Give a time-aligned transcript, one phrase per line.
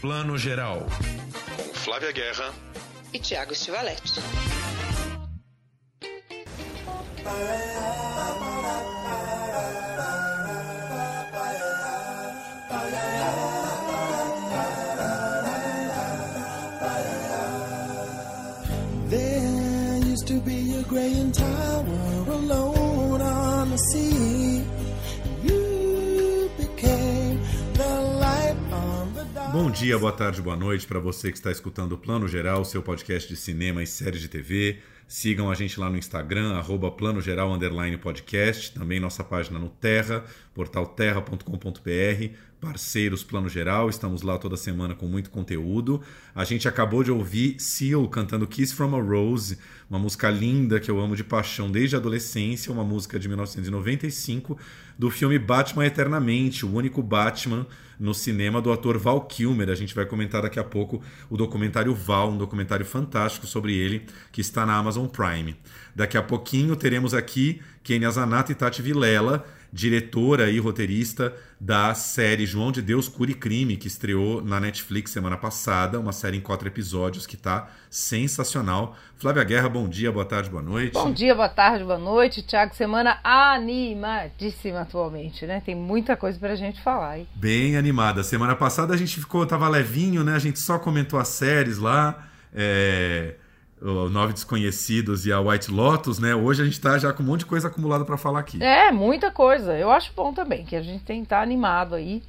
[0.00, 0.86] Plano Geral.
[1.56, 2.54] Com Flávia Guerra
[3.12, 4.20] e Tiago Stivaletti.
[19.08, 20.82] There used to be a
[21.32, 21.47] tower
[29.60, 32.80] Bom dia, boa tarde, boa noite para você que está escutando o Plano Geral, seu
[32.80, 34.78] podcast de cinema e séries de TV.
[35.08, 37.58] Sigam a gente lá no Instagram, arroba Plano Geral
[37.98, 40.22] Podcast, também nossa página no Terra,
[40.52, 46.02] portal terra.com.br, parceiros Plano Geral, estamos lá toda semana com muito conteúdo.
[46.34, 49.58] A gente acabou de ouvir Seal cantando Kiss from a Rose,
[49.88, 54.58] uma música linda que eu amo de paixão desde a adolescência, uma música de 1995
[54.98, 57.66] do filme Batman Eternamente, o único Batman
[57.98, 59.68] no cinema do ator Val Kilmer.
[59.68, 64.06] A gente vai comentar daqui a pouco o documentário Val, um documentário fantástico sobre ele
[64.30, 65.54] que está na Amazon Prime.
[65.94, 72.46] Daqui a pouquinho teremos aqui Kenia Zanata e Tati Vilela, diretora e roteirista da série
[72.46, 76.40] João de Deus Cura e Crime, que estreou na Netflix semana passada, uma série em
[76.40, 78.96] quatro episódios que está sensacional.
[79.16, 80.92] Flávia Guerra, bom dia, boa tarde, boa noite.
[80.92, 82.42] Bom dia, boa tarde, boa noite.
[82.42, 85.60] Tiago, semana animadíssima atualmente, né?
[85.64, 87.26] Tem muita coisa pra gente falar aí.
[87.34, 88.22] Bem animada.
[88.22, 90.34] Semana passada a gente ficou, tava levinho, né?
[90.34, 92.28] A gente só comentou as séries lá.
[92.54, 93.34] É
[93.80, 96.34] o Nove Desconhecidos e a White Lotus, né?
[96.34, 98.62] Hoje a gente tá já com um monte de coisa acumulada para falar aqui.
[98.62, 99.76] É, muita coisa.
[99.76, 102.22] Eu acho bom também, que a gente tem que estar animado aí.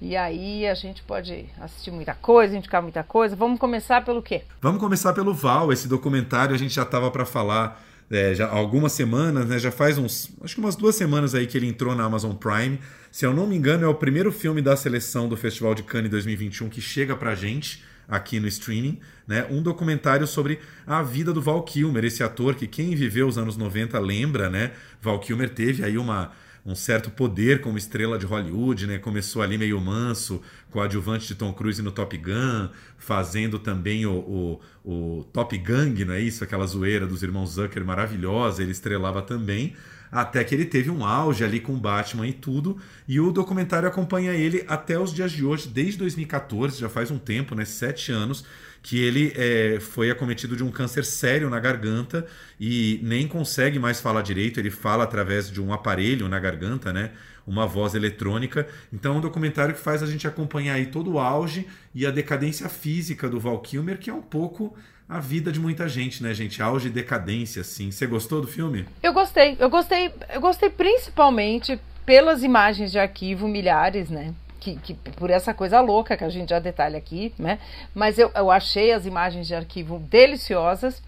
[0.00, 3.36] E aí a gente pode assistir muita coisa, indicar muita coisa.
[3.36, 4.42] Vamos começar pelo quê?
[4.60, 5.72] Vamos começar pelo Val.
[5.72, 9.58] Esse documentário a gente já tava para falar é, já há algumas semanas, né?
[9.58, 12.80] Já faz uns, acho que umas duas semanas aí que ele entrou na Amazon Prime.
[13.12, 16.10] Se eu não me engano, é o primeiro filme da seleção do Festival de Cannes
[16.10, 19.46] 2021 que chega pra gente aqui no streaming, né?
[19.48, 23.56] Um documentário sobre a vida do Val Kilmer, esse ator que quem viveu os anos
[23.56, 24.72] 90 lembra, né?
[25.00, 26.32] Val Kilmer teve aí uma
[26.64, 28.98] um certo poder como estrela de Hollywood, né?
[28.98, 32.68] Começou ali meio manso, com o adjuvante de Tom Cruise no Top Gun,
[32.98, 36.44] fazendo também o, o, o Top Gang, não é isso?
[36.44, 39.74] Aquela zoeira dos irmãos Zucker maravilhosa, ele estrelava também
[40.10, 44.32] até que ele teve um auge ali com Batman e tudo, e o documentário acompanha
[44.32, 48.44] ele até os dias de hoje, desde 2014, já faz um tempo, né, sete anos,
[48.82, 52.26] que ele é, foi acometido de um câncer sério na garganta
[52.58, 57.12] e nem consegue mais falar direito, ele fala através de um aparelho na garganta, né,
[57.46, 58.66] uma voz eletrônica.
[58.92, 62.10] Então é um documentário que faz a gente acompanhar aí todo o auge e a
[62.10, 64.74] decadência física do Val Kilmer, que é um pouco
[65.10, 66.62] a vida de muita gente, né, gente?
[66.62, 67.90] Auge e decadência, assim.
[67.90, 68.86] Você gostou do filme?
[69.02, 69.56] Eu gostei.
[69.58, 70.12] Eu gostei.
[70.32, 74.32] Eu gostei principalmente pelas imagens de arquivo, milhares, né?
[74.60, 77.58] Que, que, por essa coisa louca que a gente já detalha aqui, né?
[77.92, 81.02] Mas eu, eu achei as imagens de arquivo deliciosas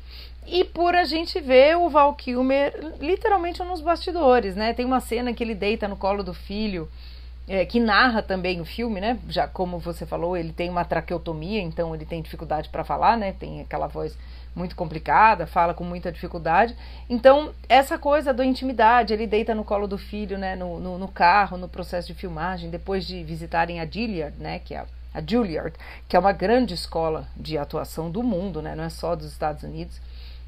[0.47, 4.73] e por a gente ver o Val Kilmer literalmente nos bastidores, né?
[4.73, 6.89] Tem uma cena que ele deita no colo do filho
[7.53, 9.19] é, que narra também o filme, né?
[9.29, 13.35] Já como você falou, ele tem uma traqueotomia, então ele tem dificuldade para falar, né?
[13.39, 14.17] Tem aquela voz
[14.57, 16.75] muito complicada, fala com muita dificuldade.
[17.11, 20.57] Então, essa coisa da intimidade, ele deita no colo do filho, né?
[20.57, 24.59] No, no, no carro, no processo de filmagem, depois de visitarem a Juilliard, né?
[24.59, 25.77] Que é a Juilliard,
[26.09, 28.75] que é uma grande escola de atuação do mundo, né?
[28.75, 30.01] Não é só dos Estados Unidos.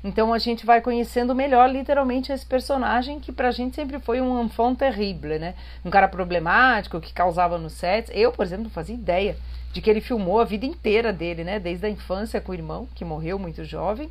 [0.05, 4.45] Então a gente vai conhecendo melhor, literalmente, esse personagem que pra gente sempre foi um
[4.45, 5.55] enfant terrible, né?
[5.83, 8.11] Um cara problemático, que causava no sets.
[8.15, 9.35] Eu, por exemplo, não fazia ideia
[9.73, 11.59] de que ele filmou a vida inteira dele, né?
[11.59, 14.11] Desde a infância com o irmão, que morreu muito jovem,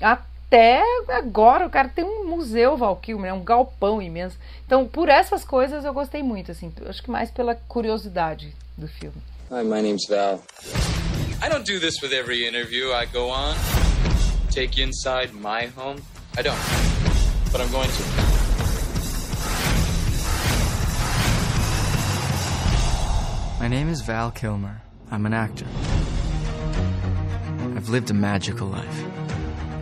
[0.00, 3.32] até agora o cara tem um museu Valkyrie, né?
[3.32, 4.38] um galpão imenso.
[4.64, 6.72] Então, por essas coisas eu gostei muito, assim.
[6.88, 9.16] Acho que mais pela curiosidade do filme.
[9.50, 10.40] Hi, my name's Val.
[11.44, 13.95] I don't do this with every interview I go on.
[14.56, 16.00] Take you inside my home?
[16.38, 16.58] I don't.
[17.52, 18.02] But I'm going to.
[23.60, 24.80] My name is Val Kilmer.
[25.10, 25.66] I'm an actor.
[27.76, 29.04] I've lived a magical life,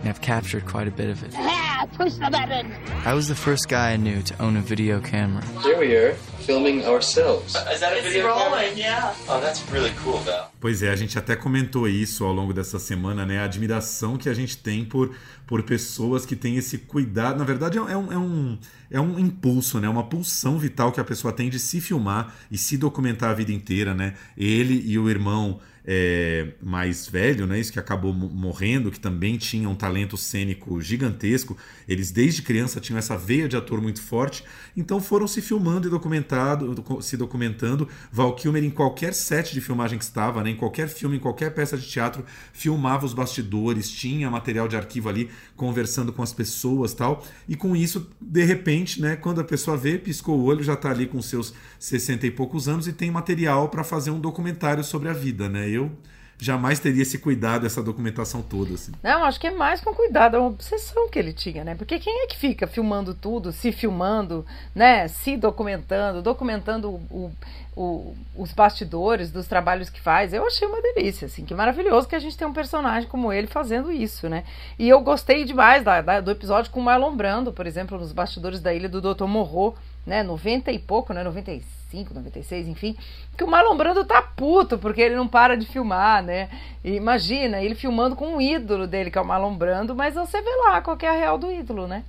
[0.01, 1.54] and I've captured quite a bit of it.
[1.93, 2.71] Push the button!
[3.05, 5.43] I was the first guy I knew to own a video camera.
[5.61, 7.55] Here we are, filming ourselves.
[7.71, 9.13] Is that a video rolling, yeah.
[9.29, 10.51] Oh, that's really cool, Val.
[10.59, 13.39] Pois é, a gente até comentou isso ao longo dessa semana, né?
[13.39, 15.15] A admiração que a gente tem por,
[15.45, 17.37] por pessoas que têm esse cuidado.
[17.37, 18.57] Na verdade, é um, é um,
[18.89, 19.87] é um impulso, né?
[19.87, 23.51] Uma pulsão vital que a pessoa tem de se filmar e se documentar a vida
[23.51, 24.15] inteira, né?
[24.35, 29.69] Ele e o irmão é, mais velho, né, isso que acabou morrendo, que também tinha
[29.69, 31.55] um talento cênico gigantesco.
[31.87, 34.43] Eles desde criança tinham essa veia de ator muito forte,
[34.75, 37.87] então foram se filmando e documentado, se documentando.
[38.11, 41.53] Val Kilmer em qualquer set de filmagem que estava, né, em qualquer filme, em qualquer
[41.53, 46.93] peça de teatro, filmava os bastidores, tinha material de arquivo ali, conversando com as pessoas,
[46.93, 47.23] tal.
[47.47, 50.89] E com isso, de repente, né, quando a pessoa vê, piscou o olho, já está
[50.89, 55.09] ali com seus 60 e poucos anos e tem material para fazer um documentário sobre
[55.09, 55.74] a vida, né?
[55.75, 55.91] Eu
[56.37, 58.73] jamais teria esse cuidado, essa documentação toda.
[58.73, 58.91] Assim.
[59.01, 61.75] Não, acho que é mais com cuidado, é uma obsessão que ele tinha, né?
[61.75, 65.07] Porque quem é que fica filmando tudo, se filmando, né?
[65.07, 67.31] Se documentando, documentando o,
[67.75, 70.33] o, os bastidores dos trabalhos que faz?
[70.33, 73.47] Eu achei uma delícia, assim, que maravilhoso que a gente tem um personagem como ele
[73.47, 74.43] fazendo isso, né?
[74.77, 78.11] E eu gostei demais da, da, do episódio com o Marlon Brando, por exemplo, nos
[78.11, 79.25] bastidores da ilha do Dr.
[79.25, 79.75] Morro,
[80.05, 80.21] né?
[80.21, 81.23] 90 e pouco, né?
[81.23, 81.65] 95
[81.95, 82.97] 95, 96, enfim,
[83.37, 86.49] que o Marlon Brando tá puto porque ele não para de filmar, né?
[86.83, 90.41] E imagina, ele filmando com um ídolo dele, que é o Marlon Brando, mas você
[90.41, 92.03] vê lá qual é a real do ídolo, né?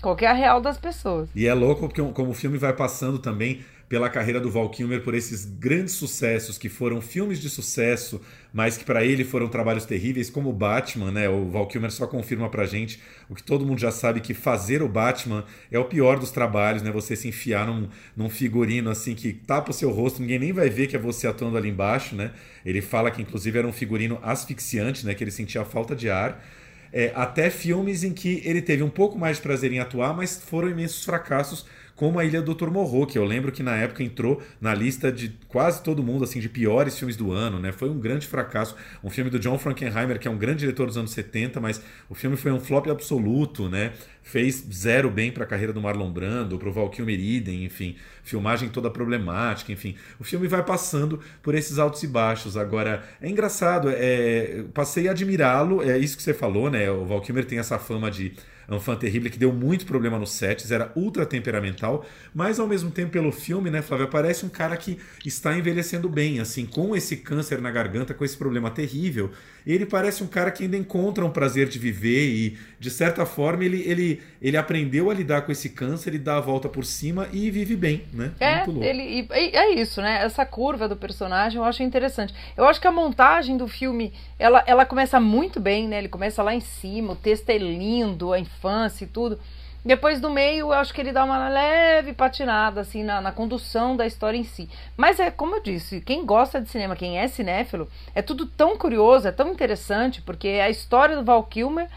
[0.00, 1.28] Qual é a real das pessoas.
[1.34, 5.00] E é louco porque como o filme vai passando também pela carreira do Val Kilmer,
[5.02, 8.20] por esses grandes sucessos que foram filmes de sucesso,
[8.52, 11.28] mas que para ele foram trabalhos terríveis, como o Batman, né?
[11.28, 14.82] O Val Kilmer só confirma pra gente o que todo mundo já sabe que fazer
[14.82, 16.90] o Batman é o pior dos trabalhos, né?
[16.90, 20.68] Você se enfiar num, num figurino assim que tapa o seu rosto, ninguém nem vai
[20.68, 22.32] ver que é você atuando ali embaixo, né?
[22.64, 25.14] Ele fala que inclusive era um figurino asfixiante, né?
[25.14, 26.44] Que ele sentia falta de ar.
[26.92, 30.40] É, até filmes em que ele teve um pouco mais de prazer em atuar, mas
[30.42, 31.66] foram imensos fracassos
[31.96, 32.68] como a Ilha do Dr.
[32.68, 36.38] Morro, que eu lembro que na época entrou na lista de quase todo mundo, assim,
[36.38, 37.72] de piores filmes do ano, né?
[37.72, 38.76] Foi um grande fracasso.
[39.02, 42.14] Um filme do John Frankenheimer, que é um grande diretor dos anos 70, mas o
[42.14, 43.94] filme foi um flop absoluto, né?
[44.22, 47.96] Fez zero bem para a carreira do Marlon Brando, para o Val Kilmer Eden, enfim,
[48.22, 49.96] filmagem toda problemática, enfim.
[50.20, 52.58] O filme vai passando por esses altos e baixos.
[52.58, 56.90] Agora, é engraçado, é, passei a admirá-lo, é isso que você falou, né?
[56.90, 58.34] O Val Kilmer tem essa fama de
[58.74, 62.04] Enfant Terrible, que deu muito problema nos sets, era ultra temperamental,
[62.34, 66.40] mas ao mesmo tempo pelo filme, né, Flávia, parece um cara que está envelhecendo bem,
[66.40, 69.30] assim, com esse câncer na garganta, com esse problema terrível,
[69.66, 73.64] ele parece um cara que ainda encontra um prazer de viver e, de certa forma,
[73.64, 77.28] ele, ele, ele aprendeu a lidar com esse câncer e dá a volta por cima
[77.32, 78.32] e vive bem, né?
[78.38, 80.22] É, ele, é isso, né?
[80.22, 82.32] Essa curva do personagem eu acho interessante.
[82.56, 85.98] Eu acho que a montagem do filme, ela, ela começa muito bem, né?
[85.98, 89.38] Ele começa lá em cima, o texto é lindo, a infância e tudo.
[89.84, 93.96] Depois do meio, eu acho que ele dá uma leve patinada, assim, na, na, condução
[93.96, 94.68] da história em si.
[94.96, 98.76] Mas é como eu disse, quem gosta de cinema, quem é cinéfilo, é tudo tão
[98.76, 101.88] curioso, é tão interessante, porque a história do Val Kilmer,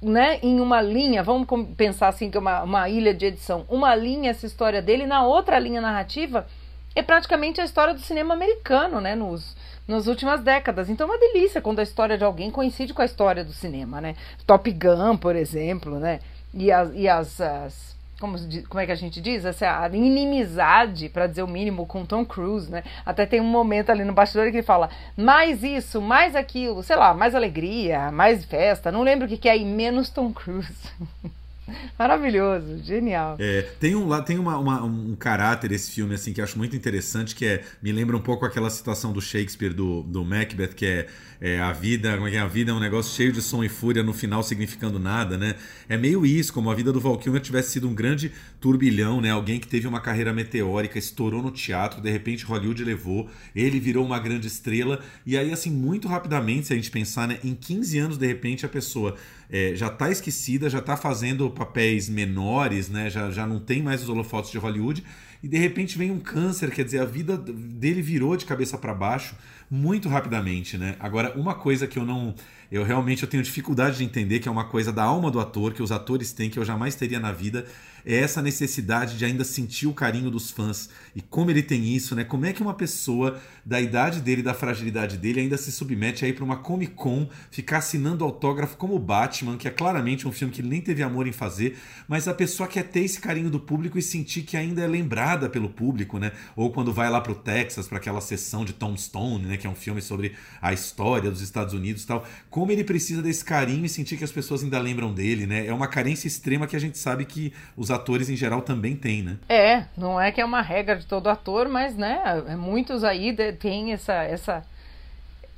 [0.00, 3.94] né, em uma linha, vamos pensar assim, que é uma, uma ilha de edição, uma
[3.94, 6.46] linha, essa história dele, na outra linha narrativa,
[6.94, 9.54] é praticamente a história do cinema americano, né, nos,
[9.86, 10.88] nas últimas décadas.
[10.90, 14.00] Então é uma delícia quando a história de alguém coincide com a história do cinema,
[14.00, 14.14] né?
[14.46, 16.20] Top Gun, por exemplo, né?
[16.56, 18.38] e as, e as, as como,
[18.68, 19.44] como é que a gente diz?
[19.44, 22.82] Essa inimizade, para dizer o mínimo, com Tom Cruise, né?
[23.04, 26.96] Até tem um momento ali no bastidor que ele fala mais isso, mais aquilo, sei
[26.96, 30.90] lá, mais alegria, mais festa, não lembro o que, que é, e menos Tom Cruise.
[31.98, 33.36] Maravilhoso, genial.
[33.38, 37.34] É, tem um, tem uma, uma, um caráter esse filme assim que acho muito interessante,
[37.34, 41.06] que é me lembra um pouco aquela citação do Shakespeare do, do Macbeth, que é,
[41.40, 42.38] é a vida, é é?
[42.38, 45.56] a vida é um negócio cheio de som e fúria no final significando nada, né?
[45.88, 49.30] É meio isso, como a vida do Val Kilmer tivesse sido um grande turbilhão, né?
[49.30, 54.04] Alguém que teve uma carreira meteórica, estourou no teatro, de repente Hollywood levou, ele virou
[54.04, 57.98] uma grande estrela e aí assim muito rapidamente, se a gente pensar, né, em 15
[57.98, 59.16] anos de repente a pessoa
[59.50, 63.10] é, já está esquecida, já está fazendo papéis menores, né?
[63.10, 65.04] já, já não tem mais os holofotes de Hollywood,
[65.42, 68.94] e de repente vem um câncer, quer dizer, a vida dele virou de cabeça para
[68.94, 69.36] baixo
[69.70, 70.96] muito rapidamente, né?
[71.00, 72.34] Agora, uma coisa que eu não.
[72.70, 75.72] Eu realmente eu tenho dificuldade de entender, que é uma coisa da alma do ator,
[75.72, 77.64] que os atores têm, que eu jamais teria na vida,
[78.06, 80.88] é essa necessidade de ainda sentir o carinho dos fãs.
[81.14, 82.22] E como ele tem isso, né?
[82.22, 86.32] Como é que uma pessoa da idade dele, da fragilidade dele, ainda se submete aí
[86.32, 90.60] para uma Comic Con, ficar assinando autógrafo como Batman, que é claramente um filme que
[90.60, 93.98] ele nem teve amor em fazer, mas a pessoa quer ter esse carinho do público
[93.98, 96.30] e sentir que ainda é lembrada pelo público, né?
[96.54, 99.56] Ou quando vai lá pro Texas, para aquela sessão de Tombstone, né?
[99.56, 102.24] Que é um filme sobre a história dos Estados Unidos e tal.
[102.48, 105.66] Como ele precisa desse carinho e sentir que as pessoas ainda lembram dele, né?
[105.66, 109.22] É uma carência extrema que a gente sabe que os atores em geral também têm,
[109.22, 109.36] né?
[109.48, 112.20] É, não é que é uma regra de todo ator, mas, né?
[112.56, 114.64] Muitos aí têm essa, essa,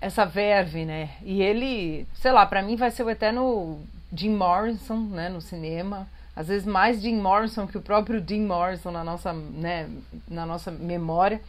[0.01, 1.11] essa verve, né?
[1.23, 3.81] E ele, sei lá, para mim vai ser o eterno
[4.13, 5.29] Jim Morrison, né?
[5.29, 6.07] No cinema
[6.39, 9.91] às vezes mais Jim Morrison que o próprio Jim Morrison na nossa, né,
[10.29, 11.41] na nossa memória.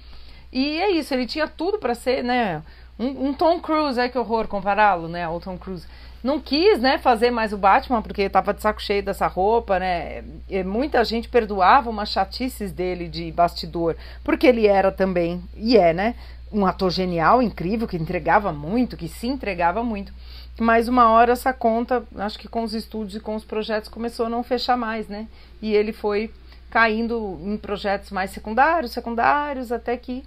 [0.51, 2.63] E é isso, ele tinha tudo para ser, né,
[2.97, 5.85] um, um, Tom Cruise, é que horror compará-lo, né, ao Tom Cruise.
[6.21, 10.23] Não quis, né, fazer mais o Batman porque estava de saco cheio dessa roupa, né?
[10.49, 15.93] E muita gente perdoava umas chatices dele de bastidor, porque ele era também, e é,
[15.93, 16.15] né,
[16.51, 20.13] um ator genial, incrível, que entregava muito, que se entregava muito.
[20.59, 24.25] Mas uma hora essa conta, acho que com os estúdios e com os projetos começou
[24.25, 25.27] a não fechar mais, né?
[25.61, 26.31] E ele foi
[26.69, 30.23] caindo em projetos mais secundários, secundários, até que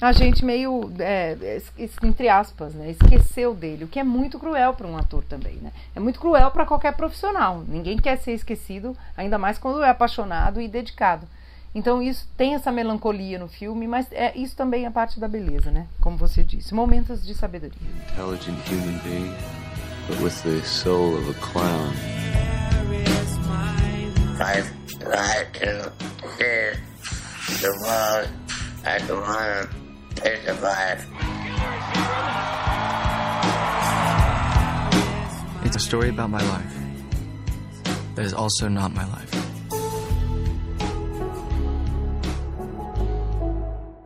[0.00, 1.60] a gente meio, é,
[2.02, 5.72] entre aspas, né, esqueceu dele, o que é muito cruel para um ator também, né?
[5.94, 7.64] É muito cruel para qualquer profissional.
[7.66, 11.26] Ninguém quer ser esquecido, ainda mais quando é apaixonado e dedicado.
[11.74, 15.70] Então isso tem essa melancolia no filme, mas é, isso também é parte da beleza,
[15.70, 15.86] né?
[16.00, 17.78] Como você disse, momentos de sabedoria.
[18.12, 19.34] Intelligent human being,
[20.08, 21.92] but with the soul of a clown.
[24.38, 24.70] I'd
[25.06, 25.90] like to
[27.60, 28.28] the world
[28.84, 29.85] at the moment.
[35.64, 36.74] It's a story about my life.
[38.16, 39.30] That is also not my life.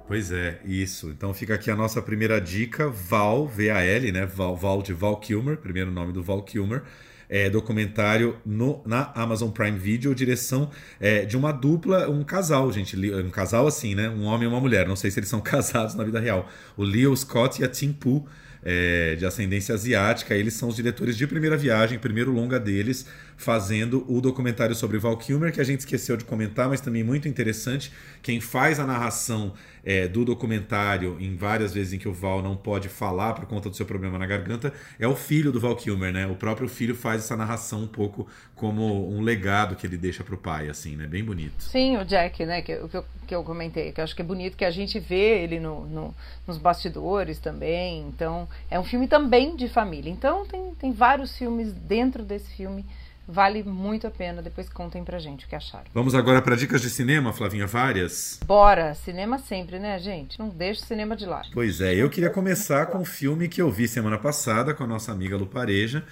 [0.07, 1.09] Pois é, isso.
[1.09, 4.27] Então fica aqui a nossa primeira dica, Val, V-A-L, né?
[4.27, 6.83] Val, Val de Val Kilmer, primeiro nome do Val Kilmer
[7.31, 10.69] é, documentário no, na Amazon Prime Video, direção
[10.99, 12.97] é, de uma dupla, um casal, gente.
[12.99, 14.11] Um casal assim, né?
[14.11, 14.89] Um homem e uma mulher.
[14.89, 16.51] Não sei se eles são casados na vida real.
[16.77, 18.27] O Leo Scott e a Tim Poo.
[18.63, 24.05] É, de ascendência asiática, eles são os diretores de primeira viagem, primeiro longa deles, fazendo
[24.07, 27.91] o documentário sobre Val Kilmer, que a gente esqueceu de comentar, mas também muito interessante.
[28.21, 32.57] Quem faz a narração é, do documentário, em várias vezes em que o Val não
[32.57, 36.13] pode falar por conta do seu problema na garganta, é o filho do Val Kilmer,
[36.13, 36.27] né?
[36.27, 40.37] O próprio filho faz essa narração um pouco como um legado que ele deixa pro
[40.37, 41.07] pai, assim, né?
[41.07, 41.63] Bem bonito.
[41.63, 42.63] Sim, o Jack, né?
[42.63, 44.99] Que, que, eu, que eu comentei, que eu acho que é bonito que a gente
[44.99, 46.15] vê ele no, no,
[46.47, 48.07] nos bastidores também.
[48.09, 50.11] Então, é um filme também de família.
[50.11, 52.85] Então, tem, tem vários filmes dentro desse filme
[53.31, 54.43] Vale muito a pena.
[54.43, 55.85] Depois contem pra gente o que acharam.
[55.95, 58.41] Vamos agora para dicas de cinema, Flavinha Várias?
[58.45, 58.95] Bora!
[58.95, 60.39] Cinema sempre, né, gente?
[60.39, 61.49] Não deixa o cinema de lado.
[61.53, 64.87] Pois é, eu queria começar com um filme que eu vi semana passada com a
[64.87, 66.05] nossa amiga Lupareja.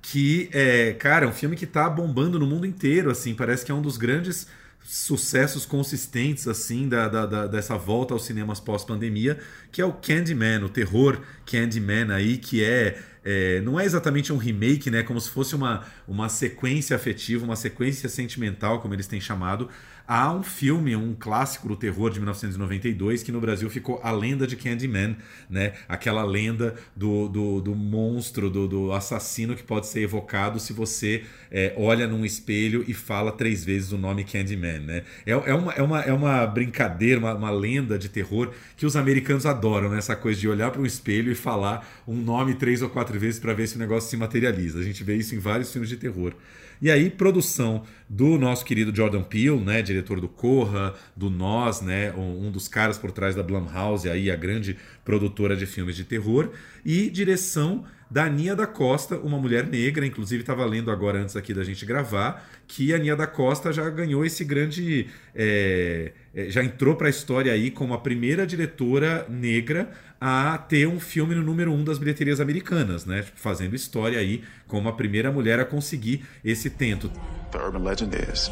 [0.00, 3.34] Que é, cara, é um filme que tá bombando no mundo inteiro, assim.
[3.34, 4.48] Parece que é um dos grandes
[4.84, 9.38] sucessos consistentes assim da, da, da, dessa volta aos cinemas pós-pandemia,
[9.70, 14.36] que é o Candyman, o terror Candyman aí, que é é, não é exatamente um
[14.36, 15.02] remake, né?
[15.02, 19.68] Como se fosse uma, uma sequência afetiva, uma sequência sentimental, como eles têm chamado,
[20.06, 24.46] há um filme, um clássico do terror de 1992, que no Brasil ficou A Lenda
[24.46, 25.16] de Candyman,
[25.48, 25.72] né?
[25.88, 31.24] Aquela lenda do, do, do monstro, do, do, assassino que pode ser evocado se você
[31.50, 35.02] é, olha num espelho e fala três vezes o nome Candyman, né?
[35.26, 38.96] É, é, uma, é, uma, é uma brincadeira, uma, uma lenda de terror que os
[38.96, 39.98] americanos adoram, né?
[39.98, 43.38] Essa coisa de olhar para um espelho e falar um nome três ou quatro vezes
[43.40, 44.78] para ver se o negócio se materializa.
[44.78, 46.34] A gente vê isso em vários filmes de terror.
[46.82, 52.12] E aí, produção do nosso querido Jordan Peele, né, diretor do Corra, do Nós, né,
[52.12, 56.50] um dos caras por trás da Blumhouse, aí a grande produtora de filmes de terror,
[56.84, 61.54] e direção da Aninha da Costa, uma mulher negra, inclusive estava lendo agora antes aqui
[61.54, 65.06] da gente gravar, que a Aninha da Costa já ganhou esse grande.
[65.36, 69.90] É já entrou para a história aí como a primeira diretora negra
[70.24, 73.22] a ter um filme no número um das bilheterias americanas, né?
[73.22, 77.10] Tipo, fazendo história aí como a primeira mulher a conseguir esse tento.
[77.50, 78.48] The urban legend is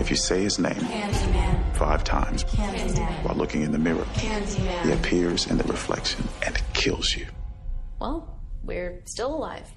[0.00, 0.74] if you say his name
[1.74, 2.44] five times
[3.22, 4.04] while looking in the mirror,
[4.82, 7.26] he appears in the reflection and kills you.
[8.00, 9.72] Well, we're still alive.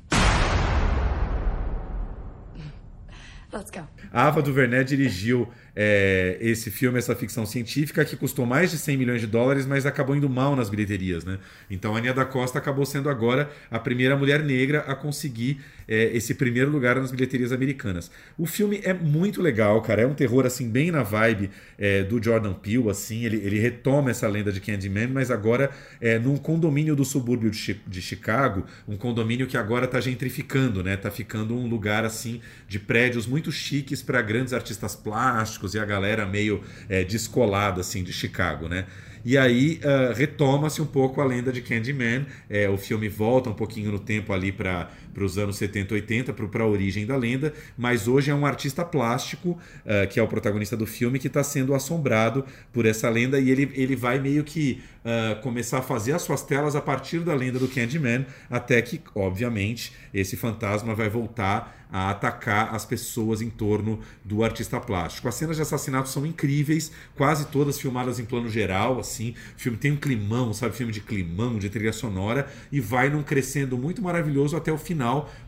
[3.51, 3.87] Let's go.
[4.11, 5.47] A Ava DuVernay dirigiu
[5.81, 9.85] é, esse filme, essa ficção científica, que custou mais de 100 milhões de dólares, mas
[9.85, 11.23] acabou indo mal nas bilheterias.
[11.23, 11.39] Né?
[11.71, 16.11] Então a Ania da Costa acabou sendo agora a primeira mulher negra a conseguir é,
[16.13, 18.11] esse primeiro lugar nas bilheterias americanas.
[18.37, 20.01] O filme é muito legal, cara.
[20.01, 23.23] É um terror assim bem na vibe é, do Jordan Peele, assim.
[23.23, 25.71] Ele, ele retoma essa lenda de Candyman, mas agora
[26.01, 30.97] é, num condomínio do subúrbio de, de Chicago, um condomínio que agora está gentrificando, né?
[30.97, 35.85] Tá ficando um lugar assim de prédios muito chiques para grandes artistas plásticos e a
[35.85, 38.85] galera meio é, descolada assim de Chicago, né?
[39.23, 42.25] E aí uh, retoma-se um pouco a lenda de Candyman.
[42.49, 46.63] É, o filme volta um pouquinho no tempo ali para os anos 70, 80, para
[46.63, 50.77] a origem da lenda, mas hoje é um artista plástico, uh, que é o protagonista
[50.77, 54.81] do filme, que está sendo assombrado por essa lenda e ele, ele vai meio que
[55.03, 59.01] uh, começar a fazer as suas telas a partir da lenda do Candyman, até que,
[59.15, 65.27] obviamente, esse fantasma vai voltar a atacar as pessoas em torno do artista plástico.
[65.27, 69.33] As cenas de assassinato são incríveis, quase todas filmadas em plano geral, assim.
[69.57, 70.75] O filme tem um climão, sabe?
[70.75, 74.98] Filme de climão, de trilha sonora, e vai num crescendo muito maravilhoso até o final,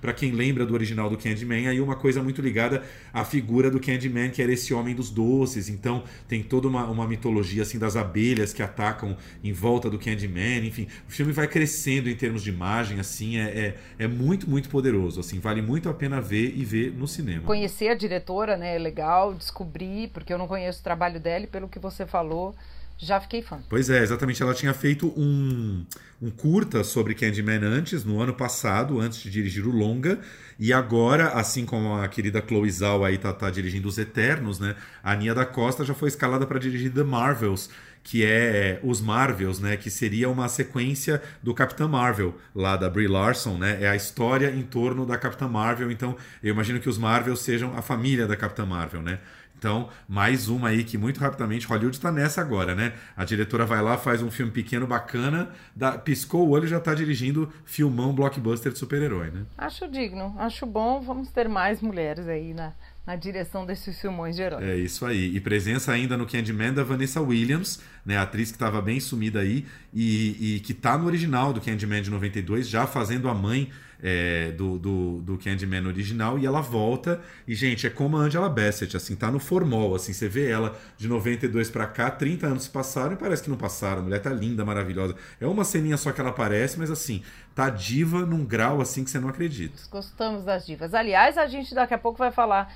[0.01, 3.79] para quem lembra do original do Candyman, aí uma coisa muito ligada à figura do
[3.79, 5.70] Candyman, que era esse homem dos doces.
[5.70, 10.65] Então tem toda uma, uma mitologia assim das abelhas que atacam em volta do Candyman,
[10.65, 10.88] enfim.
[11.08, 15.20] O filme vai crescendo em termos de imagem, assim, é, é, é muito, muito poderoso,
[15.20, 17.43] assim, vale muito a pena ver ver e ver no cinema.
[17.43, 21.48] Conhecer a diretora, né, é legal, descobrir, porque eu não conheço o trabalho dela e
[21.48, 22.55] pelo que você falou,
[23.01, 23.60] já fiquei fã.
[23.67, 24.41] Pois é, exatamente.
[24.41, 25.86] Ela tinha feito um,
[26.22, 30.20] um curta sobre Candyman antes, no ano passado, antes de dirigir o longa.
[30.60, 34.75] E agora, assim como a querida Chloe Zhao aí tá, tá dirigindo Os Eternos, né?
[35.03, 37.70] A Nia da Costa já foi escalada para dirigir The Marvels
[38.03, 43.08] que é os Marvels, né, que seria uma sequência do Capitão Marvel, lá da Brie
[43.08, 46.98] Larson, né, é a história em torno da Capitã Marvel, então eu imagino que os
[46.98, 49.20] Marvels sejam a família da Capitã Marvel, né.
[49.62, 52.94] Então, mais uma aí que muito rapidamente Hollywood está nessa agora, né?
[53.15, 56.80] A diretora vai lá, faz um filme pequeno, bacana, dá, piscou o olho e já
[56.80, 59.44] está dirigindo filmão blockbuster de super-herói, né?
[59.56, 61.00] Acho digno, acho bom.
[61.01, 62.74] Vamos ter mais mulheres aí na,
[63.06, 64.63] na direção desses filmões de herói.
[64.63, 65.36] É isso aí.
[65.36, 69.41] E presença ainda no Candyman da Vanessa Williams, né, a atriz que estava bem sumida
[69.41, 73.70] aí e, e que está no original do Candyman de 92, já fazendo a mãe
[74.01, 78.50] é, do, do, do Candyman original e ela volta e gente, é como a Angela
[78.50, 82.67] Bassett, assim, tá no formol, assim, você vê ela de 92 para cá, 30 anos
[82.67, 85.15] passaram e parece que não passaram, a mulher tá linda, maravilhosa.
[85.39, 89.10] É uma ceninha só que ela aparece, mas assim, tá diva num grau assim que
[89.10, 89.81] você não acredita.
[89.89, 90.93] Gostamos das divas.
[90.93, 92.74] Aliás, a gente daqui a pouco vai falar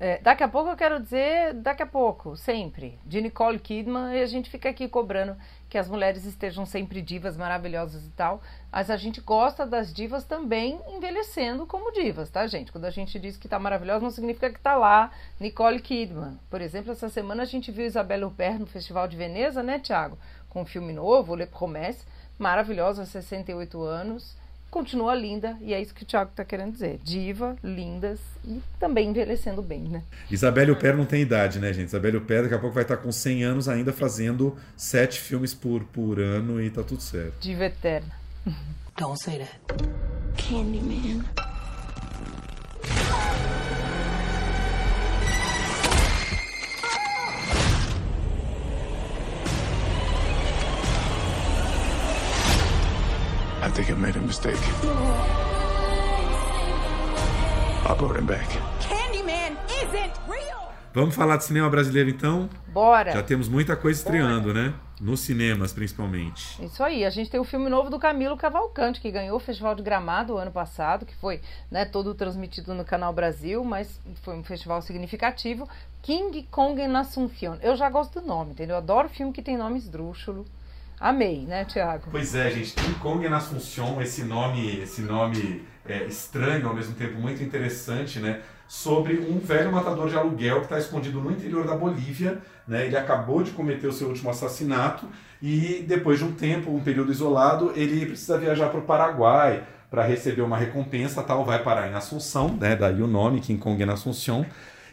[0.00, 4.22] é, daqui a pouco eu quero dizer, daqui a pouco, sempre, de Nicole Kidman, e
[4.22, 5.36] a gente fica aqui cobrando
[5.68, 8.40] que as mulheres estejam sempre divas, maravilhosas e tal,
[8.72, 12.72] mas a gente gosta das divas também envelhecendo como divas, tá, gente?
[12.72, 16.38] Quando a gente diz que tá maravilhosa, não significa que tá lá Nicole Kidman.
[16.48, 20.18] Por exemplo, essa semana a gente viu Isabelle Huppert no Festival de Veneza, né, Thiago?
[20.48, 22.04] Com um filme novo, Le Promesse,
[22.38, 24.36] maravilhosa, 68 anos,
[24.70, 26.98] continua linda, e é isso que o Thiago está querendo dizer.
[27.02, 30.02] Diva, lindas e também envelhecendo bem, né?
[30.30, 31.88] Isabelle Huppert não tem idade, né, gente?
[31.88, 35.84] Isabelle Huppert daqui a pouco vai estar com 100 anos ainda fazendo sete filmes por,
[35.84, 37.40] por ano e tá tudo certo.
[37.40, 38.12] Diva eterna.
[38.96, 39.58] Don't say that.
[40.36, 41.24] Candyman.
[53.68, 54.56] I think I made a mistake.
[57.84, 58.48] I brought him back.
[58.80, 60.72] Candyman isn't real!
[60.94, 62.48] Vamos falar de cinema brasileiro então?
[62.68, 63.12] Bora!
[63.12, 64.68] Já temos muita coisa estreando, Bora.
[64.68, 64.74] né?
[64.98, 66.64] Nos cinemas, principalmente.
[66.64, 67.04] Isso aí.
[67.04, 70.38] A gente tem o filme novo do Camilo Cavalcante, que ganhou o Festival de Gramado
[70.38, 75.68] ano passado, que foi né, todo transmitido no Canal Brasil, mas foi um festival significativo.
[76.00, 77.58] King Kong en Asunción.
[77.60, 78.76] Eu já gosto do nome, entendeu?
[78.76, 80.46] Eu adoro filme que tem nome esdrúxulo.
[81.00, 82.04] Amei, né, Tiago?
[82.10, 82.74] Pois é, gente.
[82.74, 88.18] King Kong en Asunción, esse nome, esse nome é, estranho, ao mesmo tempo muito interessante,
[88.18, 88.40] né?
[88.66, 92.38] Sobre um velho matador de aluguel que está escondido no interior da Bolívia.
[92.66, 92.86] Né?
[92.86, 95.06] Ele acabou de cometer o seu último assassinato
[95.40, 100.04] e depois de um tempo, um período isolado, ele precisa viajar para o Paraguai para
[100.04, 102.76] receber uma recompensa, tal, vai parar em Assunção, né?
[102.76, 104.44] Daí o nome King Kong en Asunción.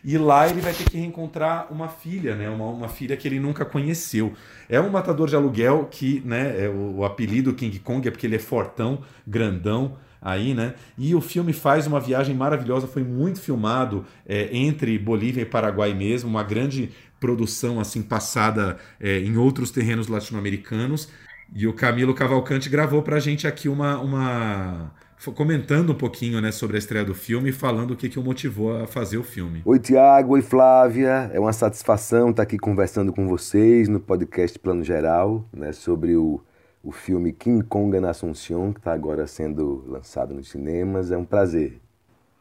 [0.05, 2.47] E lá ele vai ter que reencontrar uma filha, né?
[2.47, 4.33] Uma, uma filha que ele nunca conheceu.
[4.69, 6.65] É um matador de aluguel que, né?
[6.65, 10.75] É o, o apelido King Kong é porque ele é fortão, grandão, aí, né?
[10.95, 15.93] E o filme faz uma viagem maravilhosa, foi muito filmado é, entre Bolívia e Paraguai
[15.95, 21.09] mesmo, uma grande produção assim passada é, em outros terrenos latino-americanos.
[21.53, 24.91] E o Camilo Cavalcante gravou pra gente aqui uma, uma
[25.33, 28.23] comentando um pouquinho né, sobre a estreia do filme e falando o que, que o
[28.23, 29.61] motivou a fazer o filme.
[29.65, 30.33] Oi, Tiago.
[30.33, 31.29] Oi, Flávia.
[31.33, 36.41] É uma satisfação estar aqui conversando com vocês no podcast Plano Geral né, sobre o,
[36.83, 41.11] o filme King Kong na Assunção, que está agora sendo lançado nos cinemas.
[41.11, 41.79] É um prazer.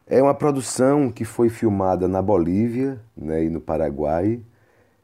[0.07, 4.39] É uma produção que foi filmada na Bolívia né, e no Paraguai.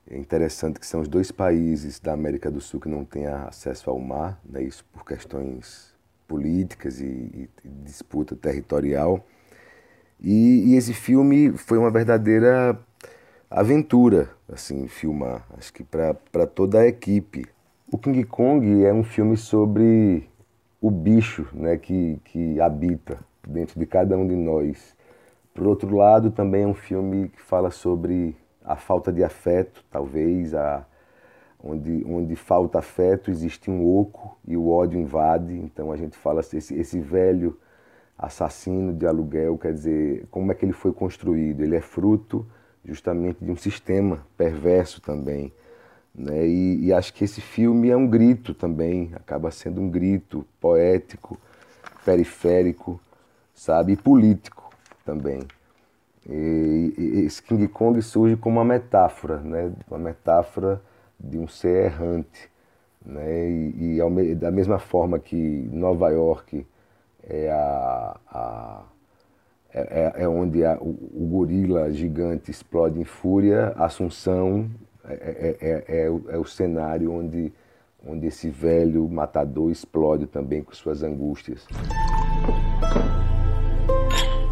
[0.10, 3.90] É interessante que são os dois países da América do Sul que não têm acesso
[3.90, 5.91] ao mar, né, isso por questões
[6.32, 9.28] políticas e, e disputa territorial.
[10.18, 12.80] E, e, esse filme foi uma verdadeira
[13.50, 15.46] aventura, assim, filmar.
[15.58, 17.46] Acho que para toda a equipe
[17.92, 20.30] O King Kong é um filme sobre
[20.80, 24.96] o bicho né, que, que habita dentro de cada um de nós.
[25.54, 30.54] Por outro lado, também é um filme que fala sobre a falta de afeto, talvez,
[30.54, 30.86] a,
[31.64, 35.54] onde, onde falta afeto existe um oco e o ódio invade.
[35.54, 37.58] Então a gente fala esse, esse velho
[38.18, 41.62] assassino de aluguel, quer dizer, como é que ele foi construído?
[41.62, 42.46] Ele é fruto
[42.86, 45.52] justamente de um sistema perverso também.
[46.14, 46.46] Né?
[46.46, 51.38] E, e, acho que esse filme é um grito também, acaba sendo um grito poético,
[52.04, 53.00] periférico,
[53.54, 54.70] sabe, e político
[55.06, 55.42] também.
[56.30, 59.72] E, e esse King Kong surge como uma metáfora, né?
[59.90, 60.82] uma metáfora
[61.24, 62.50] de um ser errante.
[63.06, 63.50] Né?
[63.50, 65.36] E, e ao, da mesma forma que
[65.72, 66.66] Nova York
[67.24, 68.84] é, a, a
[69.74, 74.70] é, é, é, onde a, o, o, gorila gigante explode em fúria, Assunção
[75.06, 77.54] é, é, é, é, o, é o cenário onde,
[78.06, 81.66] onde esse velho matador explode também com suas angústias.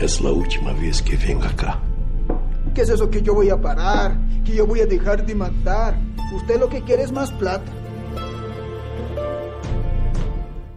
[0.01, 1.81] É a última vez que venho cá.
[2.73, 4.17] ¿Qué es eso que voy a parar?
[4.45, 5.95] ¿Que voy a dejar de matar?
[6.31, 7.65] Usted lo que quiere es más plata.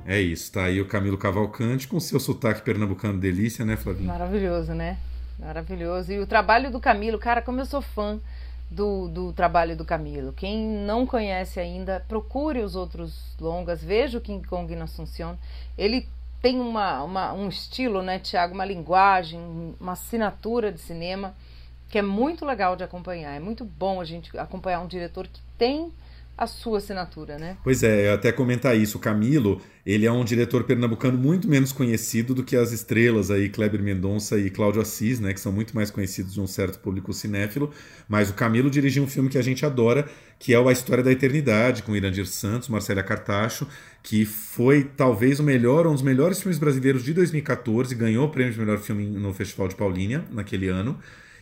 [0.06, 4.08] É isso, tá aí o Camilo Cavalcante com seu sotaque pernambucano delícia, né, Flavinho?
[4.08, 4.96] Maravilhoso, né?
[5.38, 6.10] Maravilhoso.
[6.10, 8.18] E o trabalho do Camilo, cara, como eu sou fã
[8.70, 10.32] do, do trabalho do Camilo.
[10.32, 15.38] Quem não conhece ainda, procure os outros longas, veja o King Kong na Assunção.
[15.76, 16.08] Ele
[16.40, 19.38] tem uma, uma, um estilo, né, Tiago, uma linguagem,
[19.78, 21.34] uma assinatura de cinema
[21.92, 23.36] que é muito legal de acompanhar.
[23.36, 25.92] É muito bom a gente acompanhar um diretor que tem
[26.38, 27.58] a sua assinatura, né?
[27.62, 28.96] Pois é, até comentar isso.
[28.96, 33.50] O Camilo, ele é um diretor pernambucano muito menos conhecido do que as estrelas aí,
[33.50, 35.34] Kleber Mendonça e Cláudio Assis, né?
[35.34, 37.70] Que são muito mais conhecidos de um certo público cinéfilo.
[38.08, 41.04] Mas o Camilo dirigiu um filme que a gente adora, que é o A História
[41.04, 43.68] da Eternidade, com Irandir Santos, Marcela Cartacho,
[44.02, 48.54] que foi talvez o melhor, um dos melhores filmes brasileiros de 2014, ganhou o prêmio
[48.54, 50.98] de melhor filme no Festival de Paulínia, naquele ano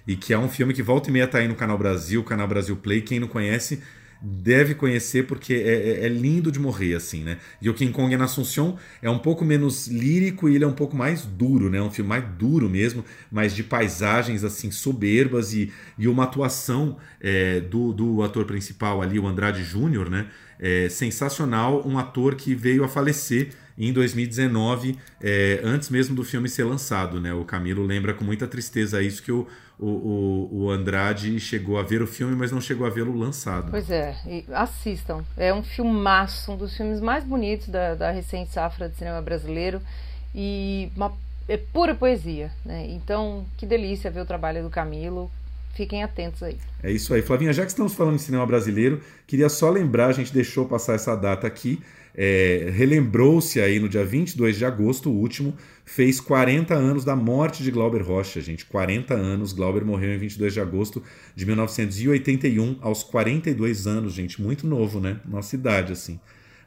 [0.07, 2.49] e que é um filme que volta e meia tá aí no Canal Brasil, Canal
[2.49, 3.03] Brasil Play.
[3.03, 3.83] Quem não conhece
[4.23, 7.39] deve conhecer porque é, é, é, lindo de morrer, assim, né?
[7.61, 10.75] E o King Kong na Assunção é um pouco menos lírico e ele é um
[10.75, 11.79] pouco mais duro, né?
[11.79, 16.99] É um filme mais duro mesmo, mas de paisagens, assim, soberbas e, e uma atuação
[17.21, 20.27] é, do, do ator principal ali, o Andrade Júnior, né?
[20.59, 26.51] É, sensacional, um ator que veio a falecer em 2019, é, antes mesmo do filme
[26.51, 27.33] ser lançado, né?
[27.33, 29.47] O Camilo lembra com muita tristeza isso que o,
[29.81, 33.71] o, o, o Andrade chegou a ver o filme, mas não chegou a vê-lo lançado.
[33.71, 34.14] Pois é,
[34.53, 35.25] assistam.
[35.37, 39.81] É um filmaço, um dos filmes mais bonitos da, da recente safra de cinema brasileiro
[40.35, 41.12] e uma,
[41.49, 42.87] é pura poesia, né?
[42.90, 45.31] Então, que delícia ver o trabalho do Camilo.
[45.75, 46.59] Fiquem atentos aí.
[46.83, 47.23] É isso aí.
[47.23, 50.95] Flavinha, já que estamos falando de cinema brasileiro, queria só lembrar, a gente deixou passar
[50.95, 51.81] essa data aqui,
[52.14, 57.62] é, relembrou-se aí no dia 22 de agosto, o último, fez 40 anos da morte
[57.62, 58.64] de Glauber Rocha, gente.
[58.66, 59.53] 40 anos.
[59.53, 61.03] Glauber morreu em 22 de agosto
[61.35, 64.40] de 1981, aos 42 anos, gente.
[64.40, 65.20] Muito novo, né?
[65.29, 66.20] Nossa idade, assim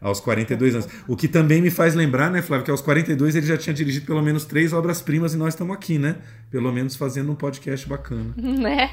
[0.03, 0.87] aos 42 anos.
[1.07, 4.05] O que também me faz lembrar, né, Flávio, que aos 42 ele já tinha dirigido
[4.05, 6.17] pelo menos três obras-primas e nós estamos aqui, né?
[6.51, 8.33] Pelo menos fazendo um podcast bacana.
[8.63, 8.91] Né?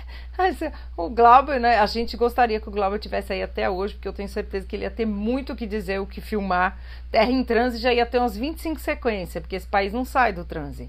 [0.97, 1.79] O Glauber, né?
[1.79, 4.75] A gente gostaria que o Glauber tivesse aí até hoje, porque eu tenho certeza que
[4.75, 6.79] ele ia ter muito o que dizer, o que filmar.
[7.11, 10.45] Terra em Transe já ia ter umas 25 sequências, porque esse país não sai do
[10.45, 10.89] transe.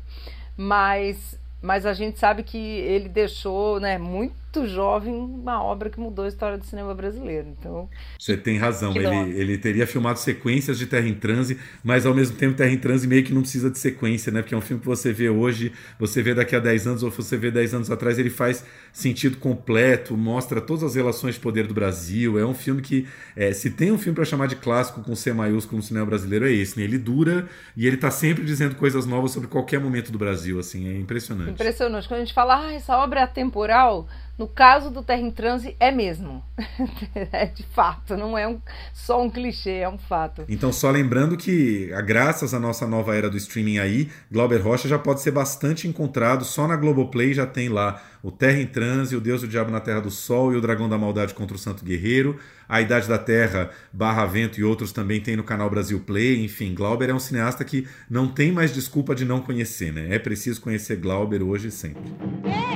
[0.55, 6.25] Mas mas a gente sabe que ele deixou, né, muito jovem, uma obra que mudou
[6.25, 7.47] a história do cinema brasileiro.
[7.57, 8.93] Então, você tem razão.
[8.95, 12.77] Ele, ele teria filmado sequências de Terra em Transe, mas ao mesmo tempo Terra em
[12.77, 14.41] Transe meio que não precisa de sequência, né?
[14.41, 17.09] Porque é um filme que você vê hoje, você vê daqui a 10 anos, ou
[17.09, 21.67] você vê 10 anos atrás, ele faz sentido completo, mostra todas as relações de poder
[21.67, 22.37] do Brasil.
[22.37, 25.31] É um filme que, é, se tem um filme para chamar de clássico com C
[25.31, 26.77] maiúsculo no cinema brasileiro, é esse.
[26.77, 26.83] Né?
[26.83, 30.59] Ele dura e ele tá sempre dizendo coisas novas sobre qualquer momento do Brasil.
[30.59, 31.51] Assim, é impressionante.
[31.51, 32.07] Impressionante.
[32.07, 35.75] Quando a gente fala, ah, essa obra é atemporal, no caso do Terra em Transe,
[35.79, 36.43] é mesmo.
[37.31, 38.59] é de fato, não é um,
[38.93, 40.45] só um clichê, é um fato.
[40.49, 44.97] Então, só lembrando que, graças à nossa nova era do streaming aí, Glauber Rocha já
[44.97, 46.43] pode ser bastante encontrado.
[46.43, 49.79] Só na Globoplay já tem lá o Terra em Transe, o Deus do Diabo na
[49.79, 52.39] Terra do Sol e o Dragão da Maldade contra o Santo Guerreiro.
[52.69, 56.43] A Idade da Terra, Barra Vento e outros também tem no canal Brasil Play.
[56.43, 60.07] Enfim, Glauber é um cineasta que não tem mais desculpa de não conhecer, né?
[60.15, 62.01] É preciso conhecer Glauber hoje e sempre.
[62.43, 62.70] Sabe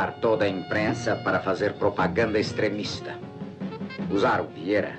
[0.00, 3.18] Usar toda a imprensa para fazer propaganda extremista.
[4.10, 4.98] Usar o Vieira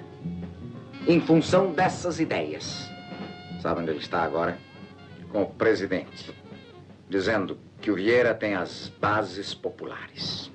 [1.08, 2.88] em função dessas ideias.
[3.64, 4.60] Sabe onde ele está agora?
[5.32, 6.32] Com o presidente,
[7.10, 10.52] dizendo que o Vieira tem as bases populares.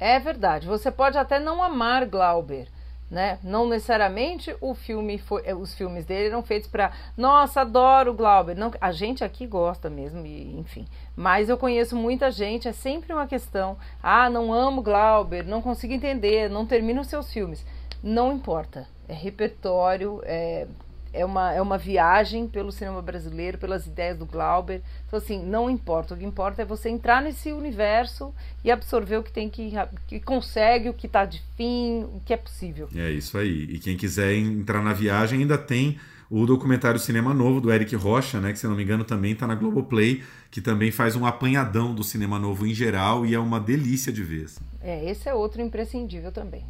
[0.00, 0.66] É verdade.
[0.66, 2.66] Você pode até não amar Glauber,
[3.10, 3.38] né?
[3.42, 8.54] Não necessariamente o filme foi, eh, os filmes dele eram feitos para, nossa, adoro Glauber.
[8.54, 10.86] Não, a gente aqui gosta mesmo, e, enfim.
[11.16, 15.92] Mas eu conheço muita gente, é sempre uma questão, ah, não amo Glauber, não consigo
[15.92, 17.64] entender, não termino os seus filmes.
[18.02, 18.86] Não importa.
[19.08, 20.66] É repertório, é
[21.12, 24.82] é uma, é uma viagem pelo cinema brasileiro, pelas ideias do Glauber.
[25.06, 26.14] Então, assim, não importa.
[26.14, 28.32] O que importa é você entrar nesse universo
[28.64, 29.72] e absorver o que tem que.
[30.06, 32.88] que consegue, o que está de fim, o que é possível.
[32.94, 33.64] É isso aí.
[33.70, 35.98] E quem quiser entrar na viagem ainda tem
[36.30, 39.48] o documentário Cinema Novo do Eric Rocha, né, que se não me engano também está
[39.48, 43.58] na Globoplay, que também faz um apanhadão do cinema novo em geral e é uma
[43.58, 44.44] delícia de ver.
[44.44, 44.60] Assim.
[44.80, 46.64] É, esse é outro imprescindível também.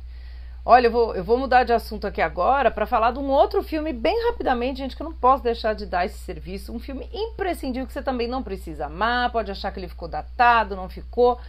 [0.72, 3.60] Olha, eu vou, eu vou mudar de assunto aqui agora para falar de um outro
[3.60, 6.72] filme bem rapidamente, gente, que eu não posso deixar de dar esse serviço.
[6.72, 10.76] Um filme imprescindível que você também não precisa amar, pode achar que ele ficou datado,
[10.76, 11.40] não ficou.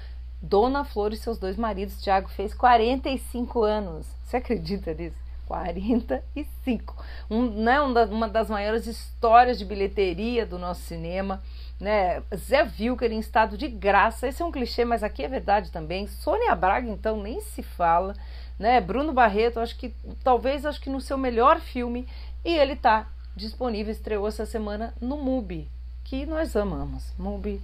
[0.41, 4.07] Dona Flor e seus dois maridos, Tiago, fez 45 anos.
[4.23, 5.15] Você acredita nisso?
[5.45, 6.95] 45.
[7.29, 11.43] Um, né, uma das maiores histórias de bilheteria do nosso cinema.
[11.79, 12.23] Né?
[12.35, 14.27] Zé Vilker em estado de graça.
[14.27, 16.07] Esse é um clichê, mas aqui é verdade também.
[16.07, 18.15] Sônia Braga, então, nem se fala
[18.61, 18.79] né?
[18.79, 19.91] Bruno Barreto, acho que
[20.23, 22.07] talvez acho que no seu melhor filme
[22.45, 25.67] e ele está disponível, estreou essa semana no MUBI,
[26.03, 27.11] que nós amamos.
[27.17, 27.59] MUBI,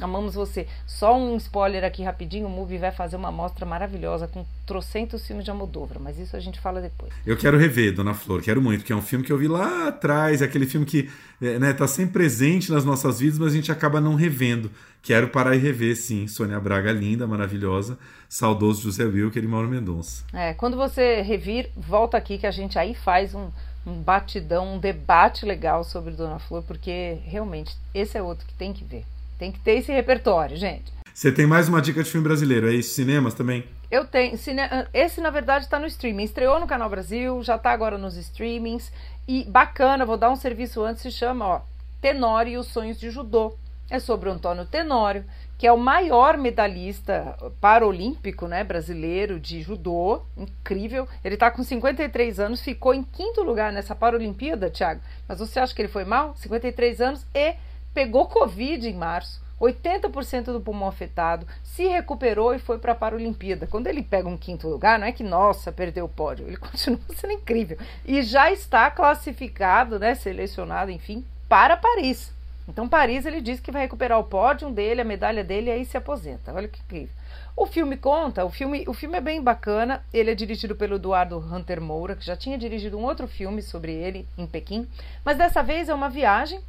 [0.00, 0.66] amamos você.
[0.86, 5.44] Só um spoiler aqui rapidinho, o MUBI vai fazer uma mostra maravilhosa com trocentos filmes
[5.44, 7.12] de Almodóvar, mas isso a gente fala depois.
[7.26, 9.88] Eu quero rever Dona Flor, quero muito, que é um filme que eu vi lá
[9.88, 13.56] atrás, é aquele filme que é, né, tá sempre presente nas nossas vidas, mas a
[13.56, 14.70] gente acaba não revendo.
[15.02, 16.26] Quero parar e rever, sim.
[16.26, 17.98] Sônia Braga, linda, maravilhosa.
[18.28, 20.24] Saudoso José Wilker e Mauro Mendonça.
[20.34, 23.48] É, quando você revir, volta aqui que a gente aí faz um,
[23.86, 28.72] um batidão, um debate legal sobre Dona Flor, porque realmente esse é outro que tem
[28.72, 29.04] que ver.
[29.38, 30.92] Tem que ter esse repertório, gente.
[31.14, 32.94] Você tem mais uma dica de filme brasileiro, é isso?
[32.94, 33.64] Cinemas também?
[33.90, 34.36] Eu tenho.
[34.36, 34.62] Cine...
[34.92, 36.24] Esse, na verdade, está no streaming.
[36.24, 38.92] Estreou no Canal Brasil, já está agora nos streamings.
[39.26, 41.60] E bacana, vou dar um serviço antes, se chama ó,
[42.00, 43.56] Tenório e os Sonhos de Judô
[43.90, 45.24] é sobre o Antônio Tenório,
[45.56, 51.08] que é o maior medalhista paralímpico né, brasileiro de judô, incrível.
[51.24, 55.00] Ele está com 53 anos, ficou em quinto lugar nessa Paralimpíada, Thiago.
[55.26, 56.36] Mas você acha que ele foi mal?
[56.36, 57.54] 53 anos e
[57.92, 59.46] pegou Covid em março.
[59.60, 63.66] 80% do pulmão afetado, se recuperou e foi para a Paralimpíada.
[63.66, 67.00] Quando ele pega um quinto lugar, não é que, nossa, perdeu o pódio, ele continua
[67.16, 67.76] sendo incrível.
[68.06, 72.32] E já está classificado, né, selecionado, enfim, para Paris.
[72.68, 75.84] Então, Paris, ele diz que vai recuperar o pódio dele, a medalha dele, e aí
[75.84, 76.52] se aposenta.
[76.52, 77.14] Olha que incrível.
[77.56, 80.04] O filme conta, o filme, o filme é bem bacana.
[80.12, 83.92] Ele é dirigido pelo Eduardo Hunter Moura, que já tinha dirigido um outro filme sobre
[83.92, 84.86] ele em Pequim,
[85.24, 86.60] mas dessa vez é uma viagem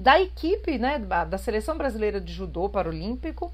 [0.00, 3.52] da equipe, né, da seleção brasileira de judô paralímpico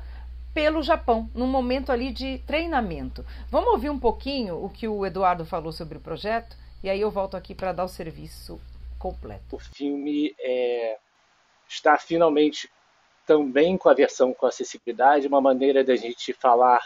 [0.55, 3.27] pelo Japão, num momento ali de treinamento.
[3.51, 7.11] Vamos ouvir um pouquinho o que o Eduardo falou sobre o projeto e aí eu
[7.11, 8.61] volto aqui para dar o serviço
[8.97, 9.57] completo.
[9.57, 10.99] O filme é
[11.69, 12.71] está finalmente
[13.27, 16.81] também com a versão com acessibilidade, uma maneira da gente falar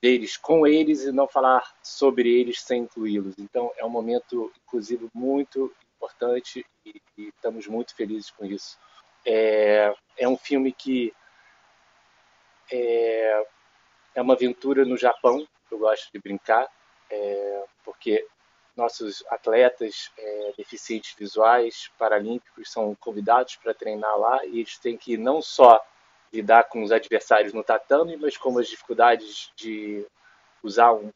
[0.00, 3.34] deles com eles e não falar sobre eles sem incluí-los.
[3.40, 5.72] Então é um momento, inclusive, muito
[6.02, 8.76] importante e, e estamos muito felizes com isso.
[9.24, 11.12] É, é um filme que
[12.70, 13.46] é,
[14.16, 16.66] é uma aventura no Japão, eu gosto de brincar,
[17.08, 18.26] é, porque
[18.76, 25.16] nossos atletas é, deficientes visuais paralímpicos são convidados para treinar lá e eles têm que
[25.16, 25.80] não só
[26.32, 30.06] lidar com os adversários no tatame, mas com as dificuldades de
[30.62, 31.12] usar um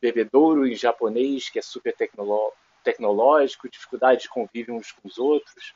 [0.00, 1.94] bebedouro em japonês, que é super
[2.88, 5.74] tecnológico, dificuldade de convívio uns com os outros,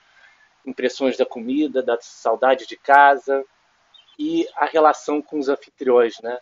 [0.64, 3.44] impressões da comida, da saudade de casa
[4.18, 6.38] e a relação com os anfitriões, né?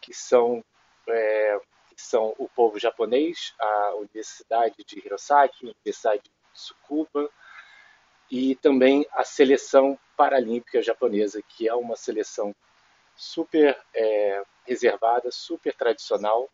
[0.00, 0.64] que são
[1.06, 1.60] é,
[1.94, 7.28] que são o povo japonês, a Universidade de Hirosaki, a Universidade de Tsukuba
[8.30, 12.54] e também a seleção paralímpica japonesa, que é uma seleção
[13.14, 16.48] super é, reservada, super tradicional.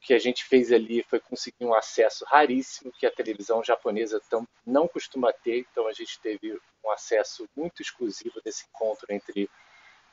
[0.00, 4.46] Que a gente fez ali foi conseguir um acesso raríssimo que a televisão japonesa tão,
[4.66, 9.50] não costuma ter, então a gente teve um acesso muito exclusivo desse encontro entre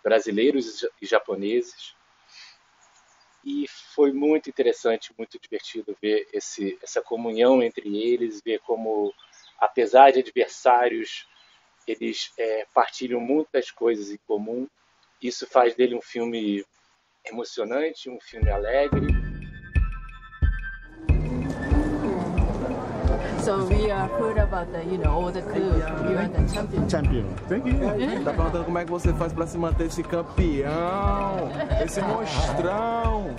[0.03, 1.95] brasileiros e japoneses
[3.45, 9.13] e foi muito interessante, muito divertido ver esse, essa comunhão entre eles, ver como,
[9.59, 11.27] apesar de adversários
[11.87, 14.67] eles é, partilham muitas coisas em comum.
[15.21, 16.65] Isso faz dele um filme
[17.23, 19.24] emocionante, um filme alegre.
[23.45, 25.77] So we are heard about the, you know, all the clues.
[25.77, 26.89] You are the champion.
[26.89, 27.25] Champion.
[27.47, 27.75] Thank you.
[28.23, 33.29] Tá perguntando como é que você faz pra se manter esse campeão, esse monstrão.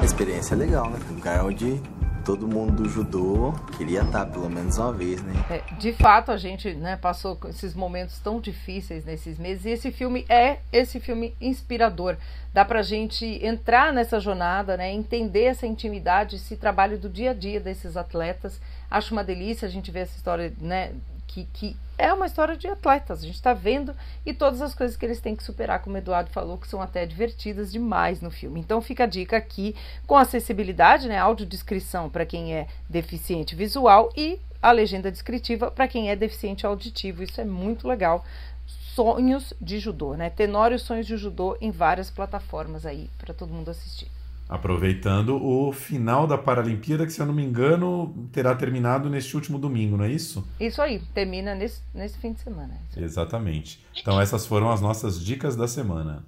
[0.00, 0.98] A experiência é legal, né?
[1.12, 1.80] Um lugar onde
[2.24, 5.32] todo mundo do judô queria estar pelo menos uma vez, né?
[5.50, 9.90] É, de fato, a gente né, passou esses momentos tão difíceis nesses meses e esse
[9.90, 12.16] filme é esse filme inspirador.
[12.52, 17.34] Dá pra gente entrar nessa jornada, né, entender essa intimidade, esse trabalho do dia a
[17.34, 18.60] dia desses atletas.
[18.90, 20.92] Acho uma delícia a gente ver essa história né,
[21.26, 23.94] que, que é uma história de atletas, a gente está vendo
[24.26, 26.82] e todas as coisas que eles têm que superar, como o Eduardo falou, que são
[26.82, 28.60] até divertidas demais no filme.
[28.60, 29.74] Então fica a dica aqui
[30.06, 36.10] com acessibilidade, né, audiodescrição para quem é deficiente visual e a legenda descritiva para quem
[36.10, 37.22] é deficiente auditivo.
[37.22, 38.24] Isso é muito legal.
[38.94, 40.28] Sonhos de judô, né?
[40.28, 44.10] Tenório Sonhos de Judô em várias plataformas aí para todo mundo assistir
[44.52, 49.58] aproveitando o final da Paralimpíada, que se eu não me engano terá terminado neste último
[49.58, 50.46] domingo, não é isso?
[50.60, 52.74] Isso aí, termina nesse, nesse fim de semana.
[52.94, 53.82] Exatamente.
[53.98, 56.22] Então essas foram as nossas dicas da semana.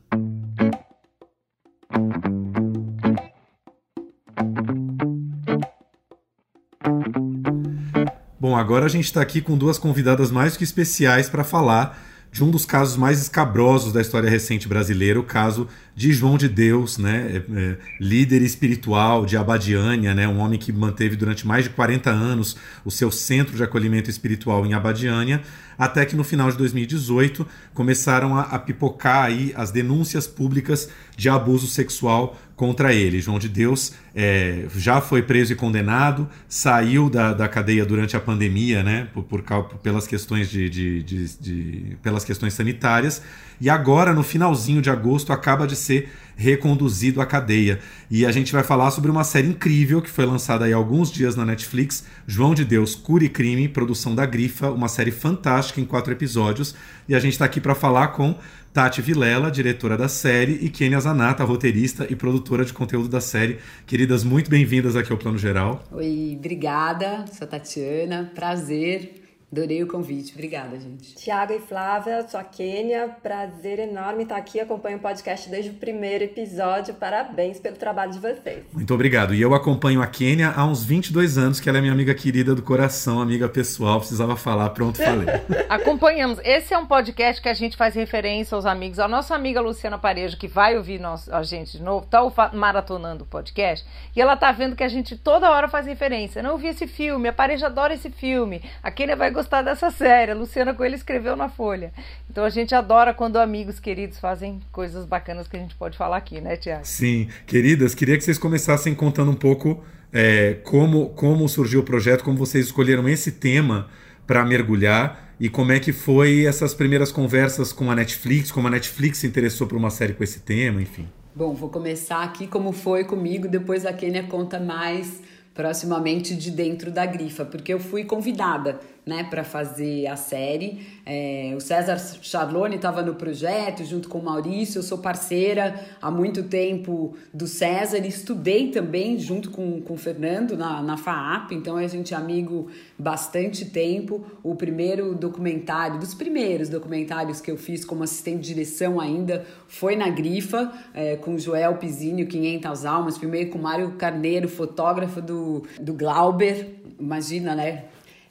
[8.41, 11.99] Bom, agora a gente está aqui com duas convidadas mais que especiais para falar
[12.35, 16.49] de um dos casos mais escabrosos da história recente brasileira, o caso de João de
[16.49, 21.63] Deus, né, é, é, líder espiritual de Abadiânia, né, um homem que manteve durante mais
[21.63, 25.43] de 40 anos o seu centro de acolhimento espiritual em Abadiânia,
[25.79, 31.29] até que no final de 2018 começaram a, a pipocar aí as denúncias públicas de
[31.29, 33.21] abuso sexual contra ele.
[33.21, 38.21] João de Deus é, já foi preso e condenado, saiu da, da cadeia durante a
[38.21, 39.43] pandemia, né, por, por
[39.83, 43.23] pelas questões de, de, de, de, pelas questões sanitárias,
[43.61, 47.79] e agora no finalzinho de agosto acaba de ser reconduzido à cadeia.
[48.11, 51.37] E a gente vai falar sobre uma série incrível que foi lançada há alguns dias
[51.37, 55.85] na Netflix, João de Deus, Cura e Crime, produção da Grifa, uma série fantástica em
[55.85, 56.75] quatro episódios.
[57.09, 58.37] E a gente está aqui para falar com
[58.75, 63.59] Tati Vilela, diretora da série, e Kenia Zanata, roteirista e produtora de conteúdo da série.
[63.87, 65.85] Queridas, muito bem-vindas aqui ao Plano Geral.
[65.93, 67.25] Oi, obrigada.
[67.33, 69.24] Sou a Tatiana, prazer
[69.55, 70.33] Adorei o convite.
[70.35, 71.15] Obrigada, gente.
[71.15, 73.09] Tiago e Flávia, sou a Kênia.
[73.23, 74.59] Prazer enorme estar aqui.
[74.59, 76.93] Acompanho o podcast desde o primeiro episódio.
[76.95, 78.65] Parabéns pelo trabalho de vocês.
[78.73, 79.33] Muito obrigado.
[79.33, 82.53] E eu acompanho a Kênia há uns 22 anos, que ela é minha amiga querida
[82.53, 84.01] do coração, amiga pessoal.
[84.01, 85.29] Precisava falar, pronto, falei.
[85.71, 86.41] Acompanhamos.
[86.43, 88.99] Esse é um podcast que a gente faz referência aos amigos.
[88.99, 92.21] A nossa amiga Luciana Parejo, que vai ouvir nosso, a gente de novo, tá
[92.53, 93.87] maratonando o podcast.
[94.17, 96.43] E ela tá vendo que a gente toda hora faz referência.
[96.43, 98.61] Não ouvi esse filme, a Parejo adora esse filme.
[98.83, 100.33] A Kênia vai gostar gostar dessa série.
[100.33, 101.93] A Luciana Coelho escreveu na Folha.
[102.31, 106.17] Então a gente adora quando amigos queridos fazem coisas bacanas que a gente pode falar
[106.17, 106.85] aqui, né, Tiago?
[106.85, 107.29] Sim.
[107.47, 112.39] Queridas, queria que vocês começassem contando um pouco é, como, como surgiu o projeto, como
[112.39, 113.89] vocês escolheram esse tema
[114.27, 118.71] para mergulhar e como é que foi essas primeiras conversas com a Netflix, como a
[118.71, 121.07] Netflix se interessou por uma série com esse tema, enfim.
[121.37, 125.21] Bom, vou começar aqui como foi comigo, depois a Kênia conta mais
[125.53, 130.87] proximamente de dentro da grifa, porque eu fui convidada né, para fazer a série.
[131.05, 134.79] É, o César Charlone estava no projeto junto com o Maurício.
[134.79, 139.99] Eu sou parceira há muito tempo do César e estudei também junto com, com o
[139.99, 144.25] Fernando na, na FAAP, então a gente é amigo bastante tempo.
[144.43, 149.97] O primeiro documentário, dos primeiros documentários que eu fiz como assistente de direção ainda, foi
[149.97, 153.19] na Grifa, é, com Joel Pizinho, 500 Almas.
[153.19, 156.81] Filmei com Mário Carneiro, fotógrafo do, do Glauber.
[156.99, 157.85] Imagina, né?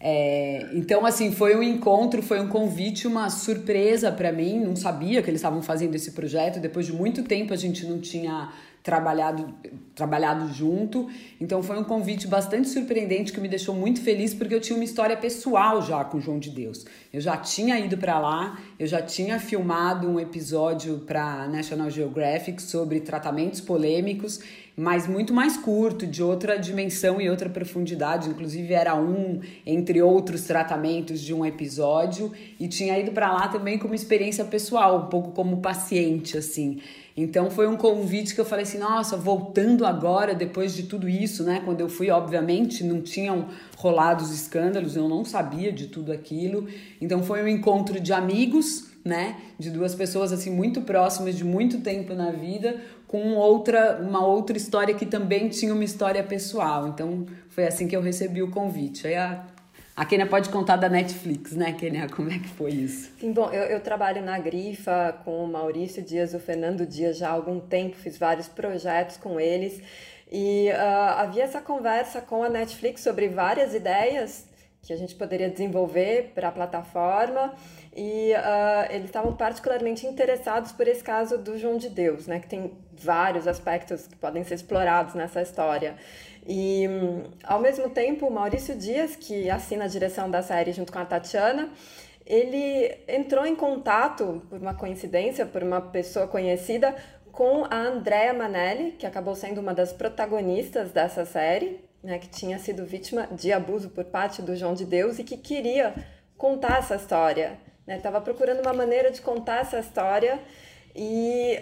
[0.06, 4.60] É, então, assim, foi um encontro, foi um convite, uma surpresa para mim.
[4.60, 6.60] Não sabia que eles estavam fazendo esse projeto.
[6.60, 8.52] Depois de muito tempo, a gente não tinha
[8.84, 9.56] trabalhado,
[9.96, 11.10] trabalhado junto.
[11.40, 14.84] Então foi um convite bastante surpreendente que me deixou muito feliz porque eu tinha uma
[14.84, 16.86] história pessoal já com João de Deus.
[17.12, 22.62] Eu já tinha ido para lá, eu já tinha filmado um episódio para National Geographic
[22.62, 24.42] sobre tratamentos polêmicos,
[24.76, 28.30] mas muito mais curto, de outra dimensão e outra profundidade.
[28.30, 33.78] Inclusive era um entre outros tratamentos de um episódio e tinha ido para lá também
[33.78, 36.80] como experiência pessoal, um pouco como paciente assim.
[37.16, 41.44] Então foi um convite que eu falei assim, nossa, voltando agora, depois de tudo isso,
[41.44, 41.62] né?
[41.64, 46.68] Quando eu fui, obviamente, não tinham rolado os escândalos, eu não sabia de tudo aquilo.
[47.00, 49.38] Então foi um encontro de amigos, né?
[49.60, 52.82] De duas pessoas assim muito próximas de muito tempo na vida,
[53.14, 56.88] com outra uma outra história que também tinha uma história pessoal.
[56.88, 59.06] Então foi assim que eu recebi o convite.
[59.06, 59.46] Aí a
[59.96, 62.10] A Kenia pode contar da Netflix, né, Kenia?
[62.16, 63.12] Como é que foi isso?
[63.20, 67.30] Sim, bom, eu, eu, trabalho na Grifa com o Maurício Dias o Fernando Dias já
[67.30, 69.80] há algum tempo, fiz vários projetos com eles.
[70.32, 74.48] E uh, havia essa conversa com a Netflix sobre várias ideias
[74.84, 77.54] que a gente poderia desenvolver para a plataforma
[77.96, 82.48] e uh, eles estavam particularmente interessados por esse caso do João de Deus, né, que
[82.48, 85.96] tem vários aspectos que podem ser explorados nessa história.
[86.46, 86.86] E,
[87.44, 91.06] ao mesmo tempo, o Maurício Dias, que assina a direção da série junto com a
[91.06, 91.70] Tatiana,
[92.26, 96.94] ele entrou em contato, por uma coincidência, por uma pessoa conhecida,
[97.32, 102.60] com a Andrea Manelli, que acabou sendo uma das protagonistas dessa série, né, que tinha
[102.60, 105.96] sido vítima de abuso por parte do João de Deus e que queria
[106.38, 107.58] contar essa história.
[107.88, 108.26] Estava né?
[108.26, 110.40] procurando uma maneira de contar essa história
[110.96, 111.60] e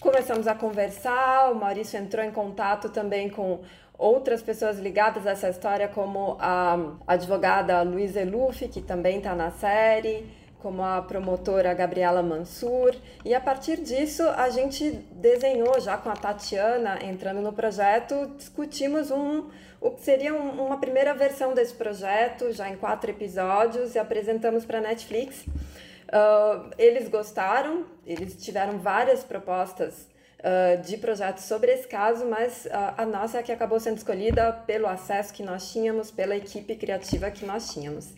[0.00, 1.50] começamos a conversar.
[1.50, 3.60] O Maurício entrou em contato também com
[3.98, 9.50] outras pessoas ligadas a essa história, como a advogada Luísa Eluf, que também está na
[9.50, 10.26] série,
[10.62, 12.94] como a promotora Gabriela Mansur.
[13.24, 19.10] E a partir disso, a gente desenhou, já com a Tatiana entrando no projeto, discutimos
[19.10, 19.48] um,
[19.80, 24.64] o que seria um, uma primeira versão desse projeto, já em quatro episódios, e apresentamos
[24.64, 25.46] para a Netflix.
[25.46, 30.08] Uh, eles gostaram, eles tiveram várias propostas
[30.40, 34.52] uh, de projetos sobre esse caso, mas uh, a nossa é que acabou sendo escolhida
[34.66, 38.12] pelo acesso que nós tínhamos, pela equipe criativa que nós tínhamos.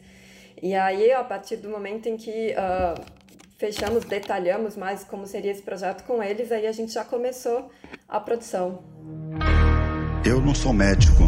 [0.63, 3.05] E aí, a partir do momento em que uh,
[3.59, 7.69] fechamos, detalhamos mais como seria esse projeto com eles, aí a gente já começou
[8.09, 8.79] a produção.
[10.25, 11.25] Eu não sou médico,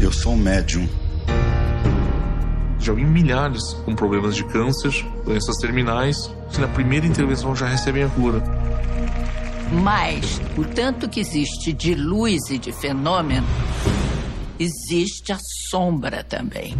[0.00, 0.88] eu sou um médium.
[2.78, 4.92] Já vi milhares com problemas de câncer,
[5.22, 6.16] doenças terminais,
[6.50, 8.42] que na primeira intervenção já recebem a cura.
[9.82, 13.46] Mas o tanto que existe de luz e de fenômeno,
[14.58, 15.38] existe a
[15.68, 16.74] sombra também.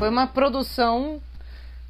[0.00, 1.20] Foi uma produção.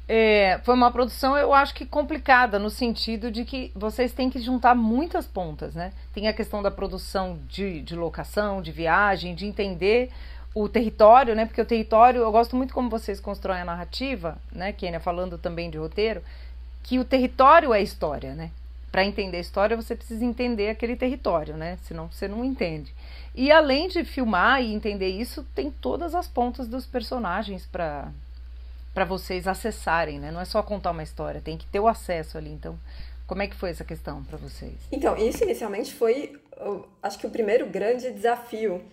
[0.05, 4.41] É, foi uma produção, eu acho que complicada, no sentido de que vocês têm que
[4.41, 5.93] juntar muitas pontas, né?
[6.13, 10.11] Tem a questão da produção de, de locação, de viagem, de entender
[10.53, 11.45] o território, né?
[11.45, 15.69] Porque o território, eu gosto muito como vocês constroem a narrativa, né, Kênia, falando também
[15.69, 16.21] de roteiro,
[16.83, 18.51] que o território é história, né?
[18.91, 21.77] Para entender a história, você precisa entender aquele território, né?
[21.83, 22.93] Senão você não entende.
[23.33, 28.11] E além de filmar e entender isso, tem todas as pontas dos personagens para
[28.93, 30.31] para vocês acessarem, né?
[30.31, 32.49] Não é só contar uma história, tem que ter o acesso ali.
[32.49, 32.77] Então,
[33.25, 34.73] como é que foi essa questão para vocês?
[34.91, 36.37] Então, isso inicialmente foi,
[37.01, 38.83] acho que o primeiro grande desafio.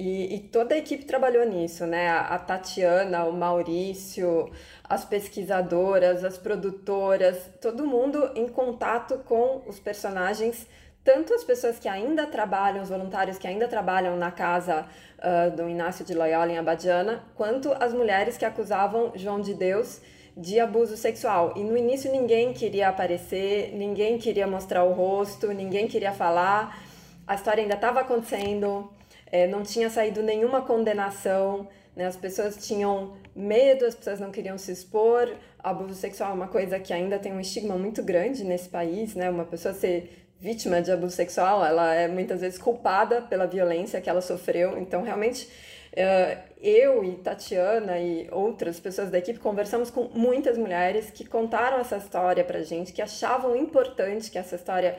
[0.00, 2.08] E, e, toda a equipe trabalhou nisso, né?
[2.08, 4.48] A Tatiana, o Maurício,
[4.84, 10.68] as pesquisadoras, as produtoras, todo mundo em contato com os personagens
[11.08, 14.84] tanto as pessoas que ainda trabalham, os voluntários que ainda trabalham na casa
[15.18, 20.02] uh, do Inácio de Loyola em Abadiana, quanto as mulheres que acusavam João de Deus
[20.36, 21.54] de abuso sexual.
[21.56, 26.78] E no início ninguém queria aparecer, ninguém queria mostrar o rosto, ninguém queria falar.
[27.26, 28.92] A história ainda estava acontecendo,
[29.30, 32.06] é, não tinha saído nenhuma condenação, né?
[32.06, 35.34] as pessoas tinham medo, as pessoas não queriam se expor.
[35.58, 39.28] Abuso sexual é uma coisa que ainda tem um estigma muito grande nesse país, né?
[39.28, 44.08] Uma pessoa ser vítima de abuso sexual, ela é muitas vezes culpada pela violência que
[44.08, 44.78] ela sofreu.
[44.78, 45.48] Então, realmente,
[45.92, 51.78] eh, eu e Tatiana e outras pessoas da equipe conversamos com muitas mulheres que contaram
[51.80, 54.96] essa história pra gente, que achavam importante que essa história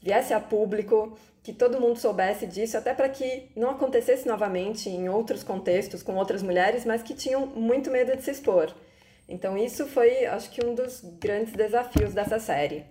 [0.00, 5.08] viesse a público, que todo mundo soubesse disso, até para que não acontecesse novamente em
[5.08, 8.72] outros contextos com outras mulheres, mas que tinham muito medo de se expor.
[9.28, 12.84] Então, isso foi, acho que, um dos grandes desafios dessa série.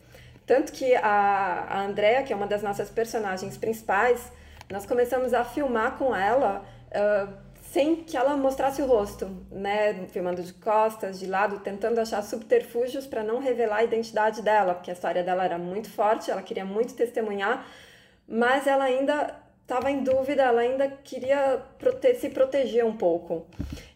[0.45, 4.31] Tanto que a, a Andrea, que é uma das nossas personagens principais,
[4.69, 7.33] nós começamos a filmar com ela uh,
[7.71, 10.05] sem que ela mostrasse o rosto, né?
[10.07, 14.89] Filmando de costas, de lado, tentando achar subterfúgios para não revelar a identidade dela, porque
[14.89, 17.65] a história dela era muito forte, ela queria muito testemunhar,
[18.31, 23.45] mas ela ainda estava em dúvida, ela ainda queria prote se proteger um pouco.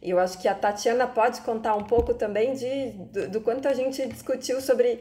[0.02, 3.68] E eu acho que a Tatiana pode contar um pouco também de, do, do quanto
[3.68, 5.00] a gente discutiu sobre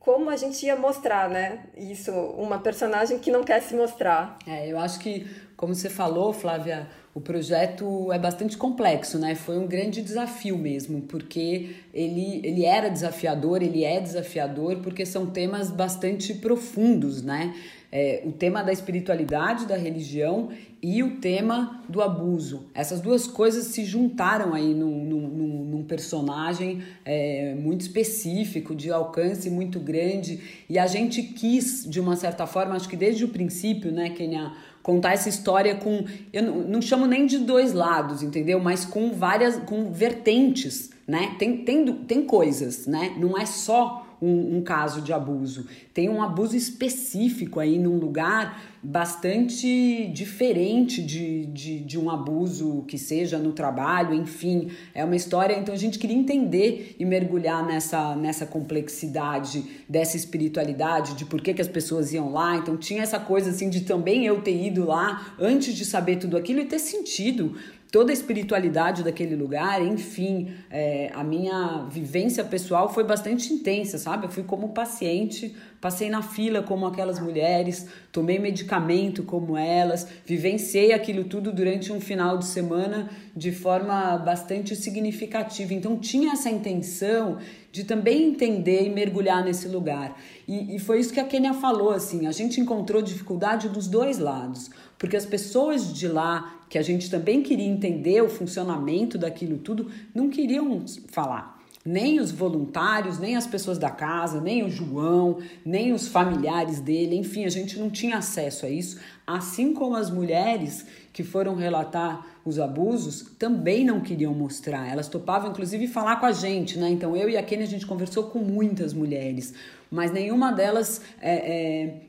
[0.00, 1.66] como a gente ia mostrar, né?
[1.76, 4.38] Isso, uma personagem que não quer se mostrar.
[4.46, 6.88] É, eu acho que, como você falou, Flávia,
[7.18, 9.34] o projeto é bastante complexo, né?
[9.34, 15.26] Foi um grande desafio mesmo, porque ele, ele era desafiador, ele é desafiador, porque são
[15.26, 17.56] temas bastante profundos, né?
[17.90, 20.50] É, o tema da espiritualidade, da religião
[20.80, 22.66] e o tema do abuso.
[22.72, 29.50] Essas duas coisas se juntaram aí num, num, num personagem é, muito específico, de alcance
[29.50, 33.90] muito grande, e a gente quis, de uma certa forma, acho que desde o princípio,
[33.90, 34.52] né, Kenia,
[34.82, 36.04] contar essa história com.
[36.32, 38.58] Eu não, não chamo nem de dois lados, entendeu?
[38.60, 39.56] Mas com várias.
[39.56, 41.36] com vertentes, né?
[41.38, 43.14] Tem, tem, tem coisas, né?
[43.18, 45.66] Não é só um, um, caso de abuso.
[45.94, 52.96] Tem um abuso específico aí num lugar bastante diferente de, de, de, um abuso que
[52.96, 54.70] seja no trabalho, enfim.
[54.94, 61.14] É uma história, então a gente queria entender e mergulhar nessa, nessa complexidade dessa espiritualidade,
[61.14, 62.56] de por que, que as pessoas iam lá.
[62.56, 66.36] Então tinha essa coisa assim de também eu ter ido lá antes de saber tudo
[66.36, 67.56] aquilo e ter sentido
[67.90, 74.26] toda a espiritualidade daquele lugar, enfim, é, a minha vivência pessoal foi bastante intensa, sabe?
[74.26, 80.92] Eu fui como paciente, passei na fila como aquelas mulheres, tomei medicamento como elas, vivenciei
[80.92, 85.72] aquilo tudo durante um final de semana de forma bastante significativa.
[85.72, 87.38] Então tinha essa intenção
[87.72, 90.18] de também entender e mergulhar nesse lugar.
[90.46, 94.18] E, e foi isso que a Kenia falou, assim, a gente encontrou dificuldade dos dois
[94.18, 99.58] lados, porque as pessoas de lá que a gente também queria entender o funcionamento daquilo
[99.58, 101.56] tudo, não queriam falar.
[101.84, 107.16] Nem os voluntários, nem as pessoas da casa, nem o João, nem os familiares dele,
[107.16, 112.26] enfim, a gente não tinha acesso a isso, assim como as mulheres que foram relatar
[112.44, 114.90] os abusos também não queriam mostrar.
[114.90, 116.90] Elas topavam, inclusive, falar com a gente, né?
[116.90, 119.54] Então eu e a Kenny a gente conversou com muitas mulheres,
[119.90, 121.00] mas nenhuma delas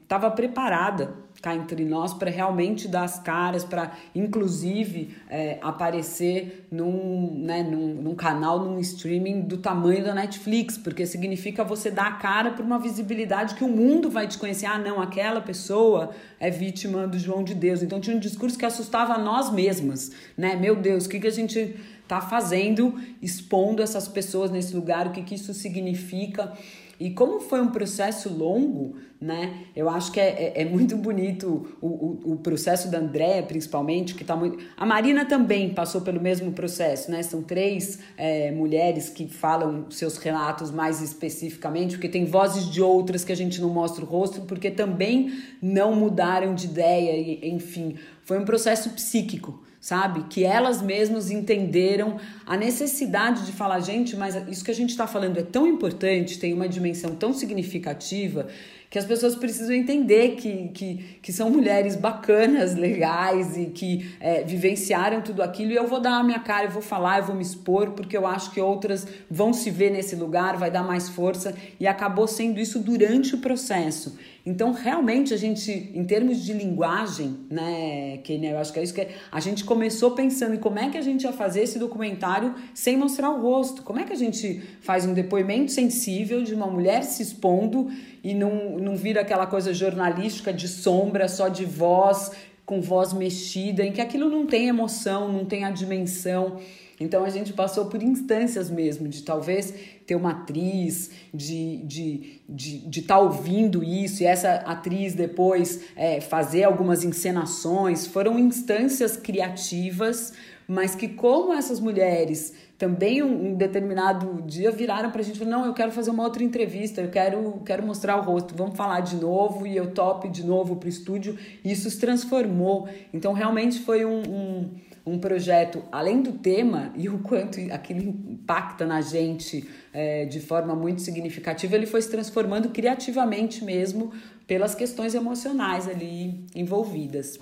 [0.01, 5.57] estava é, é, preparada cá entre nós para realmente dar as caras, para inclusive é,
[5.61, 11.89] aparecer num, né, num, num, canal, num streaming do tamanho da Netflix, porque significa você
[11.89, 14.65] dar a cara para uma visibilidade que o mundo vai te conhecer.
[14.65, 17.81] Ah, não, aquela pessoa é vítima do João de Deus.
[17.81, 20.55] Então tinha um discurso que assustava nós mesmas, né?
[20.55, 25.11] Meu Deus, o que, que a gente está fazendo, expondo essas pessoas nesse lugar, o
[25.11, 26.51] que, que isso significa.
[26.99, 29.65] E como foi um processo longo, né?
[29.73, 34.13] Eu acho que é, é, é muito bonito o, o, o, processo da Andréa, principalmente,
[34.13, 34.59] que tá muito.
[34.75, 37.23] A Marina também passou pelo mesmo processo, né?
[37.23, 43.23] São três é, mulheres que falam seus relatos mais especificamente, porque tem vozes de outras
[43.23, 45.31] que a gente não mostra o rosto, porque também
[45.61, 47.95] não mudaram de ideia, enfim.
[48.23, 50.25] Foi um processo psíquico sabe?
[50.29, 55.07] Que elas mesmas entenderam a necessidade de falar, gente, mas isso que a gente está
[55.07, 58.47] falando é tão importante, tem uma dimensão tão significativa
[58.89, 64.43] que as pessoas precisam entender que, que, que são mulheres bacanas, legais e que é,
[64.43, 65.71] vivenciaram tudo aquilo.
[65.71, 68.17] E eu vou dar a minha cara, eu vou falar, eu vou me expor, porque
[68.17, 71.53] eu acho que outras vão se ver nesse lugar, vai dar mais força.
[71.79, 74.17] E acabou sendo isso durante o processo.
[74.43, 78.93] Então, realmente, a gente, em termos de linguagem, né, Kenia, eu acho que é isso
[78.93, 81.77] que é, a gente começou pensando em como é que a gente ia fazer esse
[81.77, 83.83] documentário sem mostrar o rosto.
[83.83, 87.91] Como é que a gente faz um depoimento sensível de uma mulher se expondo
[88.23, 92.31] e não, não vira aquela coisa jornalística de sombra, só de voz,
[92.65, 96.59] com voz mexida, em que aquilo não tem emoção, não tem a dimensão.
[96.99, 99.73] Então a gente passou por instâncias mesmo, de talvez
[100.05, 105.81] ter uma atriz, de estar de, de, de tá ouvindo isso, e essa atriz depois
[105.95, 108.05] é, fazer algumas encenações.
[108.05, 110.33] Foram instâncias criativas,
[110.67, 115.65] mas que, como essas mulheres também um, um determinado dia viraram pra gente e não,
[115.65, 119.17] eu quero fazer uma outra entrevista, eu quero, quero mostrar o rosto, vamos falar de
[119.17, 121.37] novo, e eu tope de novo pro estúdio.
[121.61, 122.87] E isso se transformou.
[123.13, 124.69] Então, realmente foi um, um,
[125.05, 130.73] um projeto, além do tema e o quanto aquilo impacta na gente é, de forma
[130.73, 134.13] muito significativa, ele foi se transformando criativamente mesmo
[134.47, 137.37] pelas questões emocionais ali envolvidas.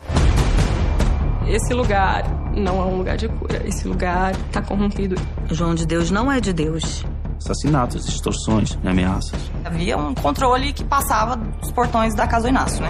[1.47, 2.23] Esse lugar
[2.55, 3.61] não é um lugar de cura.
[3.65, 5.15] Esse lugar está corrompido.
[5.49, 7.05] João de Deus não é de Deus.
[7.37, 9.39] Assassinatos, extorsões ameaças.
[9.63, 12.89] Havia um controle que passava dos portões da casa do Inácio, né?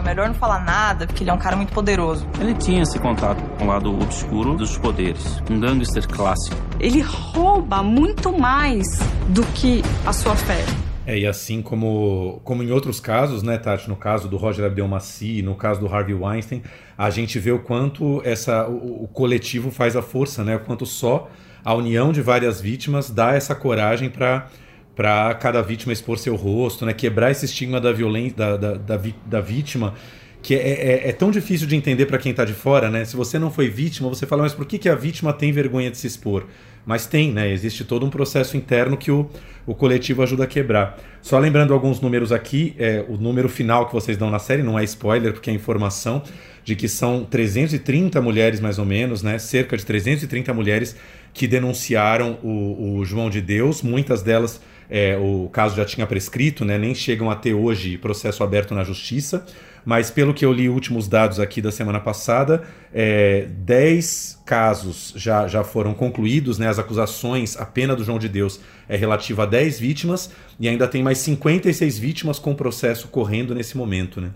[0.00, 2.26] É melhor não falar nada, porque ele é um cara muito poderoso.
[2.40, 5.40] Ele tinha esse contato com o lado obscuro dos poderes.
[5.50, 6.56] Um gangster clássico.
[6.80, 8.86] Ele rouba muito mais
[9.28, 10.64] do que a sua fé.
[11.08, 15.40] É, e assim como, como em outros casos, né, Tati, no caso do Roger Abdelmaci,
[15.40, 16.62] no caso do Harvey Weinstein,
[16.98, 20.84] a gente vê o quanto essa, o, o coletivo faz a força, né, o quanto
[20.84, 21.30] só
[21.64, 24.48] a união de várias vítimas dá essa coragem para
[24.94, 29.00] para cada vítima expor seu rosto, né, quebrar esse estigma da violência da, da, da,
[29.24, 29.94] da vítima
[30.42, 33.04] que é, é, é, tão difícil de entender para quem está de fora, né?
[33.04, 35.90] Se você não foi vítima, você fala, mas por que, que a vítima tem vergonha
[35.90, 36.46] de se expor?
[36.86, 37.52] Mas tem, né?
[37.52, 39.28] Existe todo um processo interno que o,
[39.66, 40.98] o coletivo ajuda a quebrar.
[41.20, 44.78] Só lembrando alguns números aqui, é, o número final que vocês dão na série não
[44.78, 46.22] é spoiler, porque é informação
[46.64, 49.38] de que são 330 mulheres, mais ou menos, né?
[49.38, 50.96] Cerca de 330 mulheres
[51.34, 54.60] que denunciaram o, o João de Deus, muitas delas
[54.90, 56.78] é, o caso já tinha prescrito, né?
[56.78, 59.44] Nem chegam a ter hoje processo aberto na justiça.
[59.88, 62.62] Mas pelo que eu li últimos dados aqui da semana passada,
[62.92, 66.68] é, 10 casos já, já foram concluídos, né?
[66.68, 70.30] As acusações, a pena do João de Deus é relativa a 10 vítimas
[70.60, 74.28] e ainda tem mais 56 vítimas com processo correndo nesse momento, né?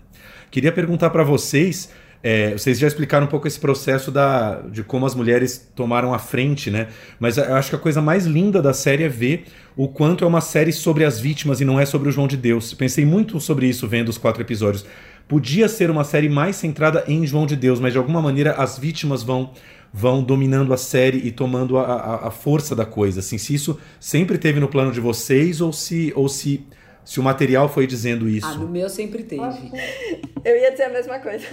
[0.49, 1.91] Queria perguntar para vocês
[2.23, 6.19] é, vocês já explicaram um pouco esse processo da, de como as mulheres tomaram a
[6.19, 6.87] frente, né?
[7.19, 9.45] Mas eu acho que a coisa mais linda da série é ver
[9.75, 12.37] o quanto é uma série sobre as vítimas e não é sobre o João de
[12.37, 12.73] Deus.
[12.73, 14.85] Pensei muito sobre isso vendo os quatro episódios.
[15.27, 18.77] Podia ser uma série mais centrada em João de Deus, mas de alguma maneira as
[18.77, 19.51] vítimas vão
[19.95, 23.19] vão dominando a série e tomando a, a, a força da coisa.
[23.19, 26.65] Assim, se isso sempre teve no plano de vocês ou se ou se
[27.05, 28.47] se o material foi dizendo isso.
[28.47, 29.41] Ah, no meu sempre teve.
[30.43, 31.45] Eu ia dizer a mesma coisa.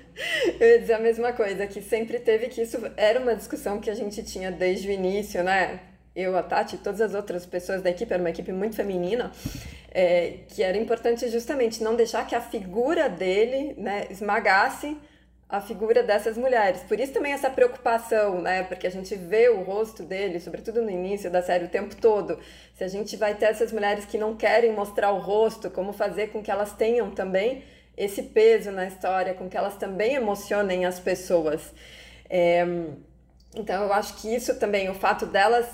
[0.60, 3.88] Eu ia dizer a mesma coisa, que sempre teve que isso era uma discussão que
[3.88, 5.80] a gente tinha desde o início, né?
[6.16, 9.30] Eu, a Tati, todas as outras pessoas da equipe, era uma equipe muito feminina,
[9.92, 14.96] é, que era importante justamente não deixar que a figura dele né, esmagasse
[15.46, 16.82] a figura dessas mulheres.
[16.84, 18.62] Por isso também essa preocupação, né?
[18.62, 22.38] Porque a gente vê o rosto dele, sobretudo no início da série, o tempo todo.
[22.74, 26.28] Se a gente vai ter essas mulheres que não querem mostrar o rosto, como fazer
[26.28, 27.62] com que elas tenham também
[27.94, 31.72] esse peso na história, com que elas também emocionem as pessoas.
[32.28, 32.64] É...
[33.54, 35.66] Então eu acho que isso também, o fato delas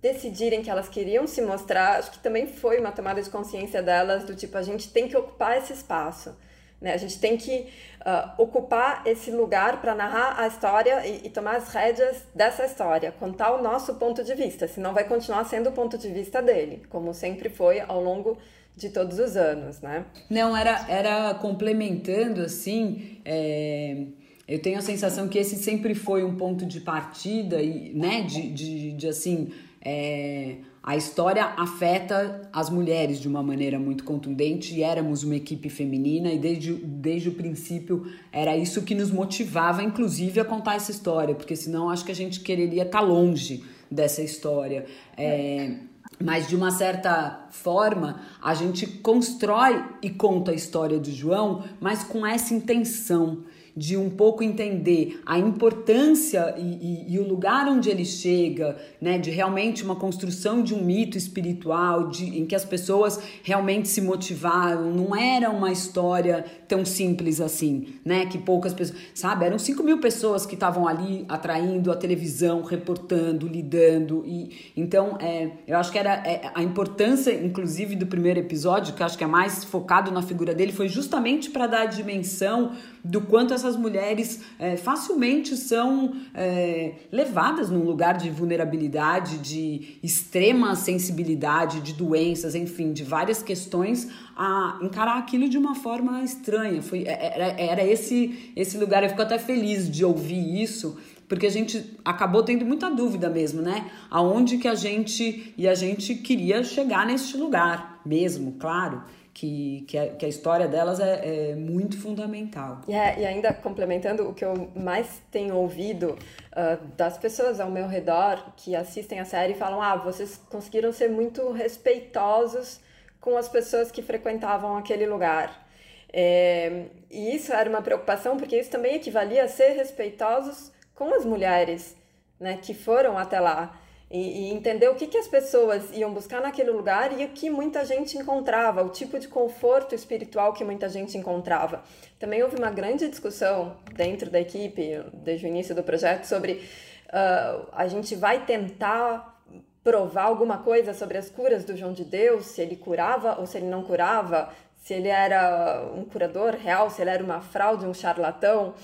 [0.00, 4.24] decidirem que elas queriam se mostrar, acho que também foi uma tomada de consciência delas
[4.24, 6.36] do tipo, a gente tem que ocupar esse espaço.
[6.80, 6.92] Né?
[6.92, 7.66] A gente tem que
[8.00, 13.12] uh, ocupar esse lugar para narrar a história e, e, tomar as rédeas dessa história,
[13.18, 16.82] contar o nosso ponto de vista, senão vai continuar sendo o ponto de vista dele,
[16.88, 18.38] como sempre foi ao longo
[18.76, 20.06] de todos os anos, né?
[20.30, 23.20] Não, era, era complementando assim.
[23.24, 24.04] É...
[24.46, 28.50] Eu tenho a sensação que esse sempre foi um ponto de partida e, né, de,
[28.50, 34.82] de, de assim, é, a história afeta as mulheres de uma maneira muito contundente e
[34.82, 40.40] éramos uma equipe feminina e desde, desde o princípio era isso que nos motivava, inclusive,
[40.40, 44.86] a contar essa história, porque senão acho que a gente quereria estar longe dessa história.
[45.16, 45.76] É,
[46.22, 52.02] mas de uma certa forma a gente constrói e conta a história do João, mas
[52.02, 53.44] com essa intenção
[53.76, 59.18] de um pouco entender a importância e, e, e, o lugar onde ele chega, né,
[59.18, 64.00] de realmente uma construção de um mito espiritual, de, em que as pessoas realmente se
[64.00, 69.82] motivaram, não era uma história tão simples assim, né, que poucas pessoas, sabe, eram 5
[69.82, 75.90] mil pessoas que estavam ali atraindo a televisão, reportando, lidando, e então é, eu acho
[75.90, 80.10] que era é, a importância, inclusive, do primeiro episódio, que acho que é mais focado
[80.10, 85.56] na figura dele, foi justamente para dar a dimensão do quanto essas mulheres é, facilmente
[85.56, 93.42] são é, levadas num lugar de vulnerabilidade, de extrema sensibilidade, de doenças, enfim, de várias
[93.42, 94.08] questões,
[94.38, 96.80] a encarar aquilo de uma forma estranha.
[96.80, 100.96] Foi, é, era, era esse, esse lugar, eu fico até feliz de ouvir isso,
[101.28, 103.90] porque a gente acabou tendo muita dúvida mesmo, né?
[104.08, 109.02] Aonde que a gente e a gente queria chegar neste lugar mesmo, claro
[109.34, 112.82] que, que, a, que a história delas é, é muito fundamental.
[112.88, 116.10] É, e ainda complementando, o que eu mais tenho ouvido
[116.52, 121.08] uh, das pessoas ao meu redor que assistem a série falam: ah, vocês conseguiram ser
[121.08, 122.80] muito respeitosos
[123.20, 125.66] com as pessoas que frequentavam aquele lugar.
[126.12, 131.24] É, e isso era uma preocupação, porque isso também equivalia a ser respeitosos com as
[131.24, 131.96] mulheres
[132.40, 133.78] né, que foram até lá
[134.10, 137.50] e, e, entender o que, que as pessoas iam buscar naquele lugar e o que
[137.50, 141.82] muita gente encontrava, o tipo de conforto espiritual que muita gente encontrava.
[142.18, 146.64] Também houve uma grande discussão dentro da equipe, desde o início do projeto, sobre
[147.08, 149.37] uh, a gente vai tentar
[149.82, 153.56] provar alguma coisa sobre as curas do João de Deus, se ele curava ou se
[153.56, 154.50] ele não curava,
[154.82, 158.74] se ele era um curador real, se ele era uma fraude, um charlatão.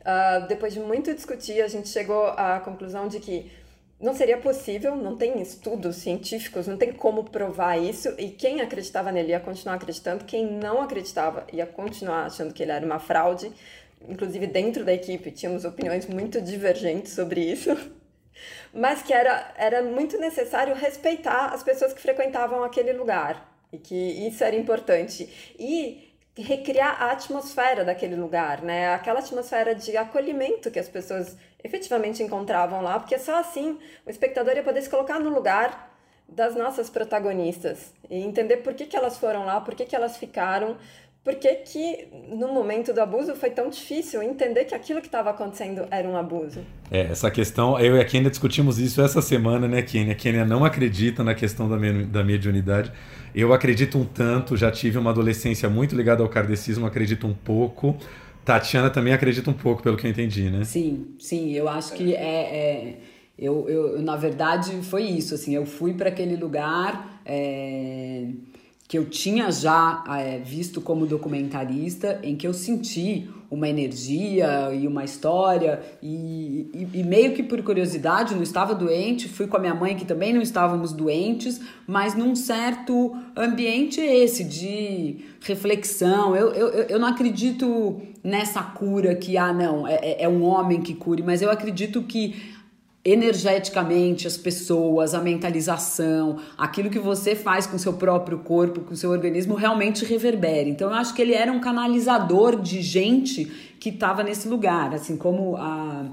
[0.00, 3.52] Uh, depois de muito discutir, a gente chegou à conclusão de que
[4.02, 9.12] não seria possível, não tem estudos científicos, não tem como provar isso, e quem acreditava
[9.12, 13.52] nele ia continuar acreditando, quem não acreditava ia continuar achando que ele era uma fraude.
[14.08, 17.70] Inclusive, dentro da equipe, tínhamos opiniões muito divergentes sobre isso,
[18.72, 23.94] mas que era, era muito necessário respeitar as pessoas que frequentavam aquele lugar, e que
[24.26, 25.54] isso era importante.
[25.58, 28.94] E recriar a atmosfera daquele lugar, né?
[28.94, 34.54] Aquela atmosfera de acolhimento que as pessoas efetivamente encontravam lá, porque só assim o espectador
[34.56, 35.90] ia poder se colocar no lugar
[36.26, 40.16] das nossas protagonistas e entender por que, que elas foram lá, por que, que elas
[40.16, 40.78] ficaram,
[41.24, 45.30] por que, que no momento do abuso foi tão difícil entender que aquilo que estava
[45.30, 46.60] acontecendo era um abuso?
[46.90, 50.14] É, essa questão, eu e a Kênia discutimos isso essa semana, né, Kênia?
[50.14, 52.92] A Kênia não acredita na questão da, da mediunidade.
[53.32, 57.96] Eu acredito um tanto, já tive uma adolescência muito ligada ao kardecismo, acredito um pouco.
[58.44, 60.64] Tatiana também acredita um pouco, pelo que eu entendi, né?
[60.64, 62.96] Sim, sim, eu acho que é, é
[63.38, 67.20] eu, eu, na verdade, foi isso, assim, eu fui para aquele lugar...
[67.24, 68.26] É
[68.92, 74.86] que eu tinha já é, visto como documentarista, em que eu senti uma energia e
[74.86, 79.60] uma história, e, e, e, meio que por curiosidade, não estava doente, fui com a
[79.60, 86.36] minha mãe que também não estávamos doentes, mas num certo ambiente esse de reflexão.
[86.36, 90.94] Eu, eu, eu não acredito nessa cura que, ah, não, é, é um homem que
[90.94, 92.60] cure, mas eu acredito que
[93.04, 99.10] energeticamente as pessoas, a mentalização, aquilo que você faz com seu próprio corpo, com seu
[99.10, 100.68] organismo, realmente reverbera.
[100.68, 103.44] Então eu acho que ele era um canalizador de gente
[103.80, 106.06] que estava nesse lugar, assim como a.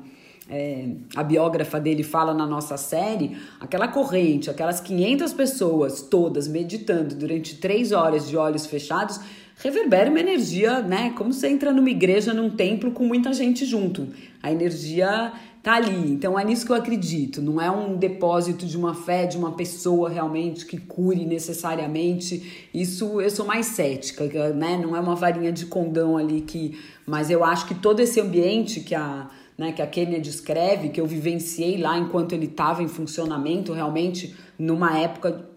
[0.52, 7.14] É, a biógrafa dele fala na nossa série, aquela corrente, aquelas 500 pessoas todas meditando
[7.14, 9.20] durante três horas de olhos fechados,
[9.58, 11.14] reverbera uma energia, né?
[11.16, 14.08] Como você entra numa igreja, num templo com muita gente junto.
[14.42, 15.32] A energia
[15.62, 16.12] tá ali.
[16.12, 17.42] Então é nisso que eu acredito.
[17.42, 22.68] Não é um depósito de uma fé de uma pessoa realmente que cure necessariamente.
[22.74, 24.78] Isso eu sou mais cética, né?
[24.78, 28.82] Não é uma varinha de condão ali que, mas eu acho que todo esse ambiente
[28.82, 32.88] que a né, que a Kênia descreve, que eu vivenciei lá enquanto ele estava em
[32.88, 35.50] funcionamento, realmente numa época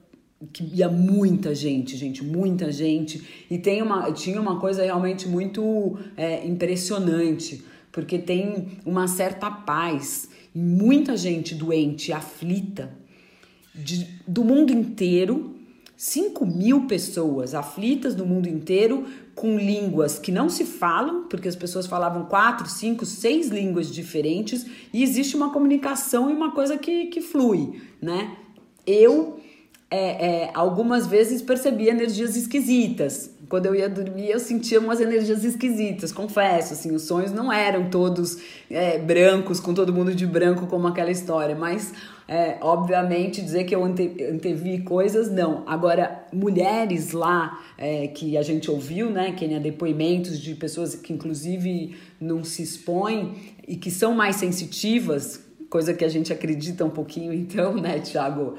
[0.52, 3.22] que ia muita gente, gente, muita gente.
[3.48, 10.28] E tem uma, tinha uma coisa realmente muito é, impressionante porque tem uma certa paz
[10.54, 12.90] e muita gente doente, aflita,
[13.74, 15.54] de, do mundo inteiro,
[15.96, 21.54] 5 mil pessoas aflitas do mundo inteiro, com línguas que não se falam, porque as
[21.54, 27.06] pessoas falavam quatro, cinco, seis línguas diferentes, e existe uma comunicação e uma coisa que,
[27.06, 28.36] que flui, né?
[28.84, 29.38] Eu
[29.94, 35.44] é, é, algumas vezes percebi energias esquisitas, quando eu ia dormir, eu sentia umas energias
[35.44, 36.72] esquisitas, confesso.
[36.72, 38.38] Assim, os sonhos não eram todos
[38.70, 41.92] é, brancos, com todo mundo de branco, como aquela história, mas
[42.26, 45.62] é, obviamente dizer que eu ante, antevi coisas, não.
[45.66, 51.94] Agora, mulheres lá é, que a gente ouviu, né, que depoimentos de pessoas que inclusive
[52.18, 53.34] não se expõem
[53.68, 58.56] e que são mais sensitivas, coisa que a gente acredita um pouquinho, então, né, Tiago,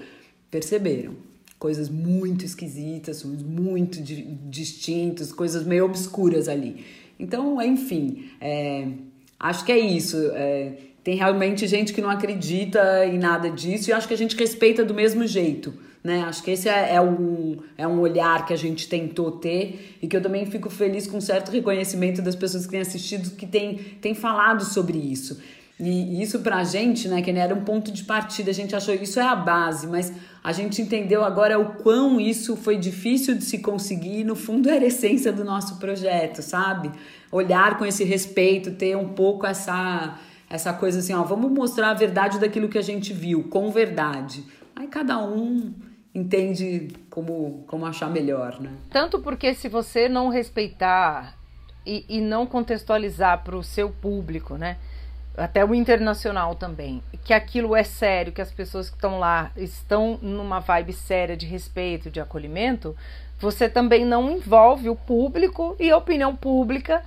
[0.54, 1.16] perceberam
[1.58, 4.00] coisas muito esquisitas, muito
[4.48, 6.86] distintas, coisas meio obscuras ali.
[7.18, 8.88] Então, enfim, é,
[9.40, 10.16] acho que é isso.
[10.34, 10.74] É,
[11.04, 14.86] tem realmente gente que não acredita em nada disso e acho que a gente respeita
[14.86, 15.74] do mesmo jeito.
[16.04, 16.22] Né?
[16.22, 20.08] Acho que esse é, é, um, é um olhar que a gente tentou ter e
[20.08, 23.48] que eu também fico feliz com um certo reconhecimento das pessoas que têm assistido, que
[23.48, 25.42] têm, têm falado sobre isso.
[25.80, 29.20] E, isso pra gente, né, que era um ponto de partida, a gente achou isso
[29.20, 30.14] é a base, mas
[30.44, 34.70] a gente entendeu agora o quão isso foi difícil de se conseguir, e no fundo
[34.70, 36.92] era a essência do nosso projeto, sabe?
[37.32, 40.20] Olhar com esse respeito, ter um pouco essa
[40.50, 44.44] essa coisa assim, ó, vamos mostrar a verdade daquilo que a gente viu, com verdade.
[44.76, 45.74] Aí cada um
[46.14, 48.72] entende como, como achar melhor, né?
[48.92, 51.36] Tanto porque se você não respeitar
[51.84, 54.78] e, e não contextualizar para o seu público, né?
[55.36, 60.20] Até o internacional também, que aquilo é sério, que as pessoas que estão lá estão
[60.22, 62.96] numa vibe séria de respeito, de acolhimento,
[63.40, 67.04] você também não envolve o público e a opinião pública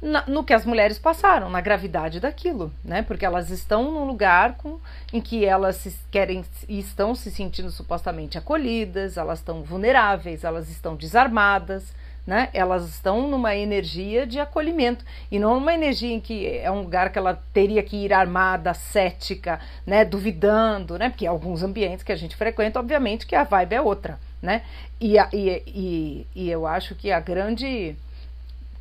[0.00, 3.02] na, no que as mulheres passaram, na gravidade daquilo, né?
[3.02, 4.78] Porque elas estão num lugar com,
[5.12, 10.68] em que elas se querem e estão se sentindo supostamente acolhidas, elas estão vulneráveis, elas
[10.70, 11.92] estão desarmadas,
[12.28, 12.50] né?
[12.52, 17.10] Elas estão numa energia de acolhimento e não numa energia em que é um lugar
[17.10, 20.04] que ela teria que ir armada, cética, né?
[20.04, 21.08] Duvidando, né?
[21.08, 24.60] Porque alguns ambientes que a gente frequenta, obviamente, que a vibe é outra, né?
[25.00, 27.96] E, a, e, e, e eu acho que a grande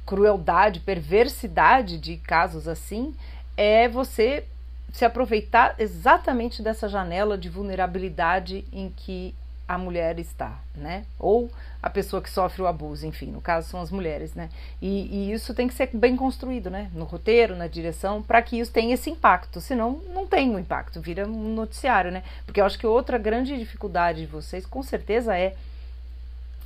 [0.05, 3.15] crueldade, perversidade de casos assim
[3.55, 4.43] é você
[4.91, 9.33] se aproveitar exatamente dessa janela de vulnerabilidade em que
[9.67, 11.03] a mulher está, né?
[11.19, 11.51] Ou
[11.83, 14.49] a pessoa que sofre o abuso, enfim, no caso são as mulheres, né?
[14.81, 16.89] E, e isso tem que ser bem construído, né?
[16.93, 19.59] No roteiro, na direção, para que isso tenha esse impacto.
[19.59, 22.23] Senão, não tem o um impacto, vira um noticiário, né?
[22.45, 25.53] Porque eu acho que outra grande dificuldade de vocês, com certeza, é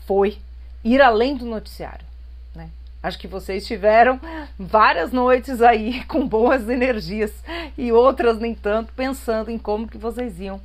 [0.06, 0.38] foi
[0.84, 2.06] ir além do noticiário,
[2.54, 2.70] né?
[3.02, 4.20] Acho que vocês tiveram
[4.60, 7.34] várias noites aí com boas energias
[7.76, 10.62] e outras nem tanto, pensando em como que vocês iam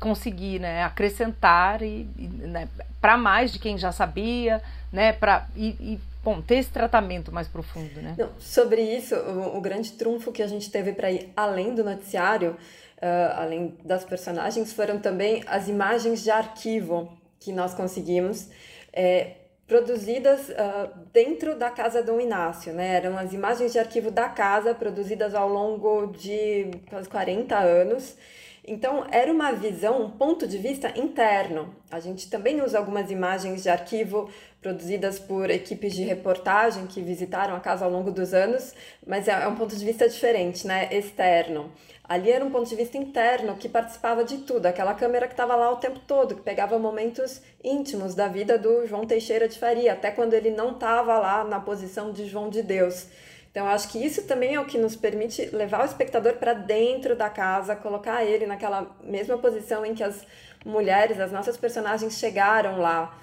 [0.00, 2.68] conseguir né, acrescentar e, e né,
[3.00, 7.48] para mais de quem já sabia, né, pra, e, e bom, ter esse tratamento mais
[7.48, 8.14] profundo, né?
[8.18, 11.84] Não, sobre isso, o, o, grande trunfo que a gente teve para ir além do
[11.84, 18.48] noticiário, uh, além das personagens, foram também as imagens de arquivo que nós conseguimos.
[18.92, 19.32] É,
[19.66, 22.96] produzidas uh, dentro da casa do Inácio, né?
[22.96, 28.16] Eram as imagens de arquivo da casa produzidas ao longo de quase 40 anos.
[28.66, 31.74] Então, era uma visão, um ponto de vista interno.
[31.90, 34.30] A gente também usa algumas imagens de arquivo
[34.62, 38.72] produzidas por equipes de reportagem que visitaram a casa ao longo dos anos,
[39.06, 40.88] mas é, é um ponto de vista diferente, né?
[40.90, 41.70] Externo.
[42.02, 45.54] Ali era um ponto de vista interno que participava de tudo, aquela câmera que estava
[45.54, 49.92] lá o tempo todo, que pegava momentos íntimos da vida do João Teixeira de Faria,
[49.92, 53.08] até quando ele não estava lá na posição de João de Deus.
[53.54, 57.14] Então, acho que isso também é o que nos permite levar o espectador para dentro
[57.14, 60.26] da casa, colocar ele naquela mesma posição em que as
[60.66, 63.16] mulheres, as nossas personagens chegaram lá,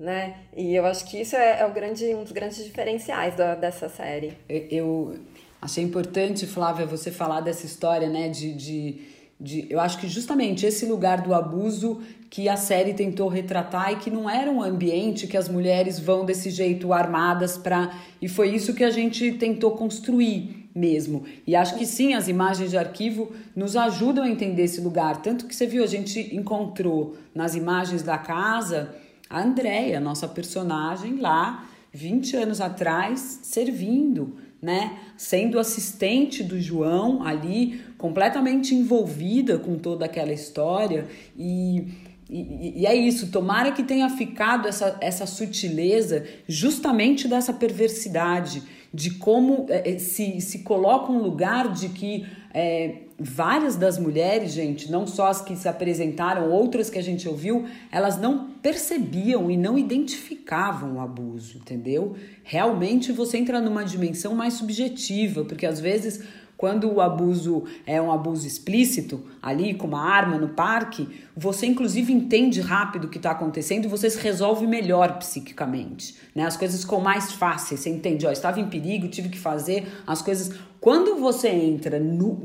[0.00, 0.38] né?
[0.56, 3.90] E eu acho que isso é, é o grande, um dos grandes diferenciais da, dessa
[3.90, 4.38] série.
[4.48, 5.18] Eu,
[5.60, 8.30] Achei importante, Flávia, você falar dessa história, né?
[8.30, 9.02] De, de,
[9.40, 13.96] de, eu acho que justamente esse lugar do abuso que a série tentou retratar e
[13.96, 17.92] que não era um ambiente que as mulheres vão desse jeito armadas para.
[18.20, 21.24] E foi isso que a gente tentou construir mesmo.
[21.46, 25.22] E acho que sim, as imagens de arquivo nos ajudam a entender esse lugar.
[25.22, 28.94] Tanto que você viu, a gente encontrou nas imagens da casa
[29.30, 34.98] a Andréia, nossa personagem, lá 20 anos atrás, servindo né?
[35.14, 41.06] Sendo assistente do João ali, completamente envolvida com toda aquela história
[41.38, 41.84] e,
[42.30, 48.62] e, e, é isso, tomara que tenha ficado essa, essa sutileza justamente dessa perversidade,
[48.92, 54.90] de como é, se, se coloca um lugar de que é, várias das mulheres, gente,
[54.90, 59.56] não só as que se apresentaram, outras que a gente ouviu, elas não percebiam e
[59.56, 62.16] não identificavam o abuso, entendeu?
[62.42, 66.24] Realmente você entra numa dimensão mais subjetiva, porque às vezes
[66.56, 72.12] quando o abuso é um abuso explícito, ali com uma arma no parque, você inclusive
[72.12, 76.14] entende rápido o que está acontecendo e você se resolve melhor psiquicamente.
[76.34, 76.44] Né?
[76.44, 80.22] As coisas ficam mais fáceis, você entende, ó, estava em perigo, tive que fazer as
[80.22, 80.56] coisas.
[80.80, 82.38] Quando você entra no,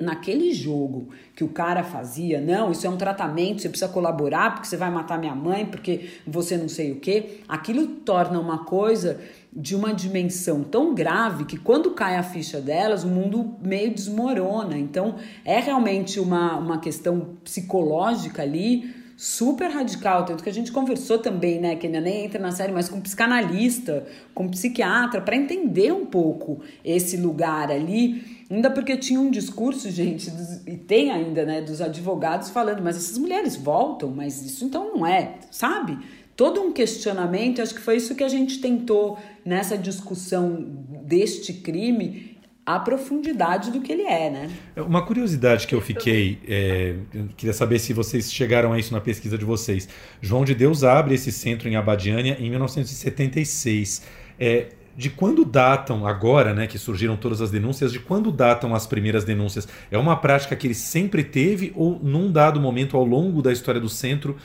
[0.00, 4.66] naquele jogo que o cara fazia, não, isso é um tratamento, você precisa colaborar porque
[4.66, 9.20] você vai matar minha mãe, porque você não sei o que, aquilo torna uma coisa
[9.52, 14.76] de uma dimensão tão grave que quando cai a ficha delas, o mundo meio desmorona.
[14.76, 21.18] Então, é realmente uma, uma questão psicológica ali super radical, tanto que a gente conversou
[21.18, 25.92] também, né, que ainda nem entra na série, mas com psicanalista, com psiquiatra, para entender
[25.92, 31.44] um pouco esse lugar ali, ainda porque tinha um discurso, gente, dos, e tem ainda,
[31.44, 35.98] né, dos advogados falando, mas essas mulheres voltam, mas isso então não é, sabe?
[36.38, 40.68] todo um questionamento, acho que foi isso que a gente tentou nessa discussão
[41.02, 44.50] deste crime, a profundidade do que ele é, né?
[44.76, 49.00] Uma curiosidade que eu fiquei, é, eu queria saber se vocês chegaram a isso na
[49.00, 49.88] pesquisa de vocês.
[50.20, 54.02] João de Deus abre esse centro em Abadiânia em 1976.
[54.38, 54.68] É,
[54.98, 59.22] de quando datam agora, né, que surgiram todas as denúncias, de quando datam as primeiras
[59.22, 59.68] denúncias?
[59.92, 63.80] É uma prática que ele sempre teve ou num dado momento ao longo da história
[63.80, 64.36] do centro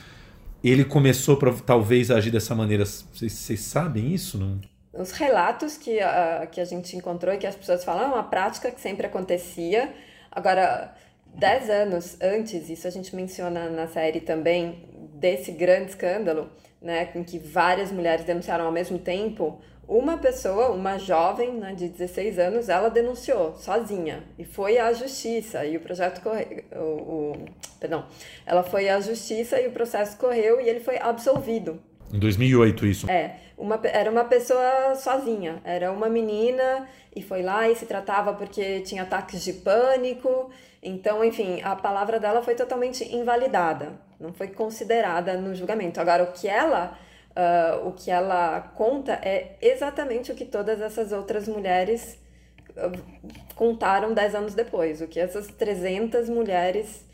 [0.62, 2.84] ele começou pra, talvez a agir dessa maneira.
[2.86, 4.38] Vocês sabem isso?
[4.38, 4.60] Não?
[4.92, 8.22] Os relatos que, uh, que a gente encontrou e que as pessoas falam é uma
[8.22, 9.92] prática que sempre acontecia.
[10.30, 10.94] Agora,
[11.34, 16.48] dez anos antes, isso a gente menciona na série também, desse grande escândalo,
[16.80, 21.88] né, em que várias mulheres denunciaram ao mesmo tempo, uma pessoa, uma jovem né, de
[21.88, 27.44] 16 anos, ela denunciou sozinha e foi à justiça e o projeto correu, o, o,
[27.78, 28.06] perdão,
[28.46, 31.80] ela foi à justiça e o processo correu e ele foi absolvido.
[32.12, 33.10] Em 2008 isso.
[33.10, 38.32] É, uma, era uma pessoa sozinha, era uma menina e foi lá e se tratava
[38.34, 40.50] porque tinha ataques de pânico,
[40.82, 45.98] então, enfim, a palavra dela foi totalmente invalidada, não foi considerada no julgamento.
[45.98, 46.98] Agora, o que ela
[47.36, 52.18] uh, o que ela conta é exatamente o que todas essas outras mulheres
[52.70, 57.04] uh, contaram dez anos depois, o que essas 300 mulheres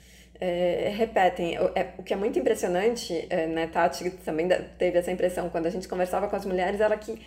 [0.41, 1.59] é, repetem.
[1.99, 4.49] O que é muito impressionante, é, né, Tati também
[4.79, 7.21] teve essa impressão quando a gente conversava com as mulheres, era que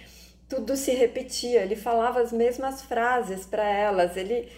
[0.49, 4.51] tudo se repetia, ele falava as mesmas frases para elas, ele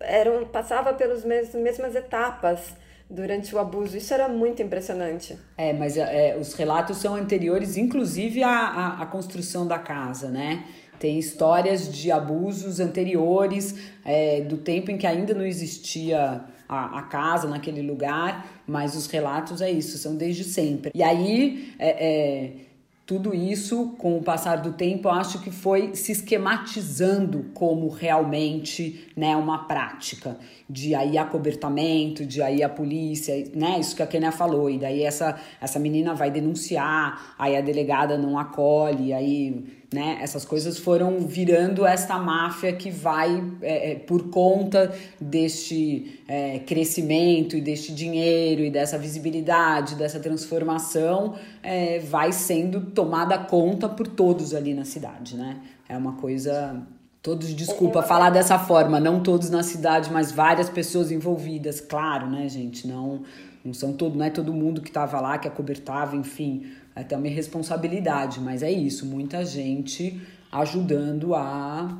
[0.00, 2.74] eram, passava pelas mesmas etapas
[3.10, 3.96] durante o abuso.
[3.96, 5.38] Isso era muito impressionante.
[5.56, 10.64] É, mas é, os relatos são anteriores, inclusive à, à, à, construção da casa, né?
[10.98, 17.02] Tem histórias de abusos anteriores, é, do tempo em que ainda não existia a, a,
[17.02, 20.90] casa naquele lugar, mas os relatos é isso, são desde sempre.
[20.94, 22.67] E aí, é, é
[23.08, 29.34] tudo isso, com o passar do tempo, acho que foi se esquematizando como realmente né,
[29.34, 30.36] uma prática
[30.68, 33.80] de aí acobertamento, de aí a polícia, né?
[33.80, 38.18] Isso que a Kenia falou, e daí essa, essa menina vai denunciar, aí a delegada
[38.18, 40.18] não acolhe, aí né?
[40.20, 47.56] Essas coisas foram virando esta máfia que vai, é, é, por conta deste é, crescimento
[47.56, 54.54] e deste dinheiro e dessa visibilidade, dessa transformação, é, vai sendo tomada conta por todos
[54.54, 55.56] ali na cidade, né?
[55.88, 56.82] É uma coisa.
[57.22, 62.48] Todos, desculpa falar dessa forma, não todos na cidade, mas várias pessoas envolvidas, claro, né,
[62.48, 62.86] gente?
[62.86, 63.22] Não,
[63.64, 67.16] não são todo, não é todo mundo que estava lá, que acobertava, enfim, é até
[67.16, 70.20] uma responsabilidade, mas é isso, muita gente
[70.50, 71.96] ajudando a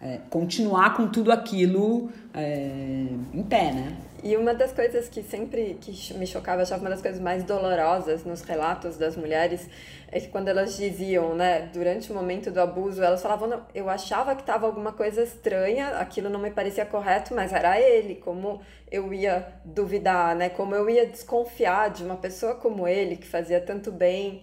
[0.00, 3.96] é, continuar com tudo aquilo é, em pé, né?
[4.26, 8.24] E uma das coisas que sempre que me chocava, achava uma das coisas mais dolorosas
[8.24, 9.70] nos relatos das mulheres,
[10.10, 14.34] é que quando elas diziam, né, durante o momento do abuso, elas falavam, eu achava
[14.34, 18.60] que estava alguma coisa estranha, aquilo não me parecia correto, mas era ele, como
[18.90, 23.60] eu ia duvidar, né, como eu ia desconfiar de uma pessoa como ele, que fazia
[23.60, 24.42] tanto bem,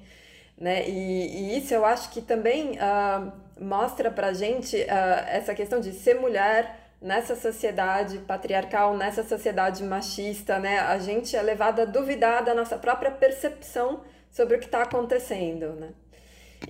[0.58, 5.82] né, e, e isso eu acho que também uh, mostra pra gente uh, essa questão
[5.82, 11.86] de ser mulher nessa sociedade patriarcal, nessa sociedade machista, né, a gente é levado a
[11.86, 14.02] duvidar da nossa própria percepção
[14.32, 15.90] sobre o que está acontecendo, né?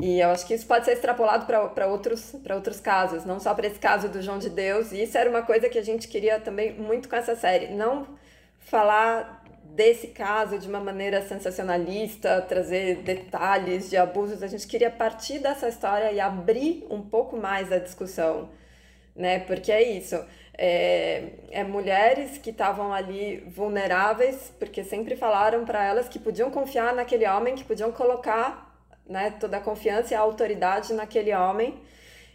[0.01, 3.67] E eu acho que isso pode ser extrapolado para outros, outros casos, não só para
[3.67, 4.91] esse caso do João de Deus.
[4.91, 7.67] E isso era uma coisa que a gente queria também muito com essa série.
[7.67, 8.07] Não
[8.57, 14.41] falar desse caso de uma maneira sensacionalista, trazer detalhes de abusos.
[14.41, 18.49] A gente queria partir dessa história e abrir um pouco mais a discussão
[19.15, 19.39] né?
[19.39, 20.15] Porque é isso.
[20.55, 26.93] É, é mulheres que estavam ali vulneráveis, porque sempre falaram para elas que podiam confiar
[26.93, 28.71] naquele homem, que podiam colocar
[29.07, 31.81] né, toda a confiança e a autoridade naquele homem,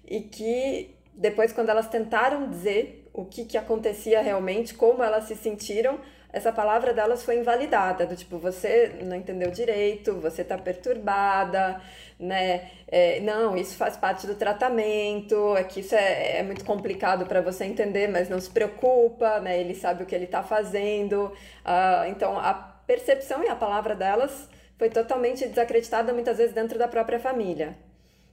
[0.07, 5.35] e que depois, quando elas tentaram dizer o que, que acontecia realmente, como elas se
[5.35, 5.99] sentiram,
[6.31, 11.81] essa palavra delas foi invalidada, do tipo, você não entendeu direito, você está perturbada,
[12.19, 12.71] né?
[12.87, 17.41] É, não, isso faz parte do tratamento, é que isso é, é muito complicado para
[17.41, 19.59] você entender, mas não se preocupa, né?
[19.59, 21.33] Ele sabe o que ele está fazendo.
[21.65, 26.89] Uh, então, a percepção e a palavra delas foi totalmente desacreditada muitas vezes dentro da
[26.89, 27.77] própria família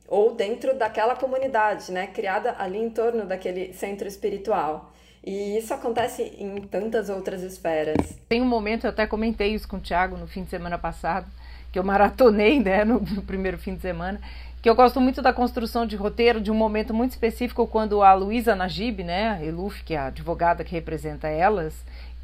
[0.08, 2.08] ou dentro daquela comunidade, né?
[2.08, 4.91] Criada ali em torno daquele centro espiritual.
[5.26, 8.15] E isso acontece em tantas outras esferas.
[8.30, 11.26] Tem um momento, eu até comentei isso com o Thiago no fim de semana passado,
[11.71, 14.21] que eu maratonei né, no, no primeiro fim de semana,
[14.61, 18.13] que eu gosto muito da construção de roteiro de um momento muito específico quando a
[18.13, 21.73] Luísa Najib, né, Eluf, que é a advogada que representa elas,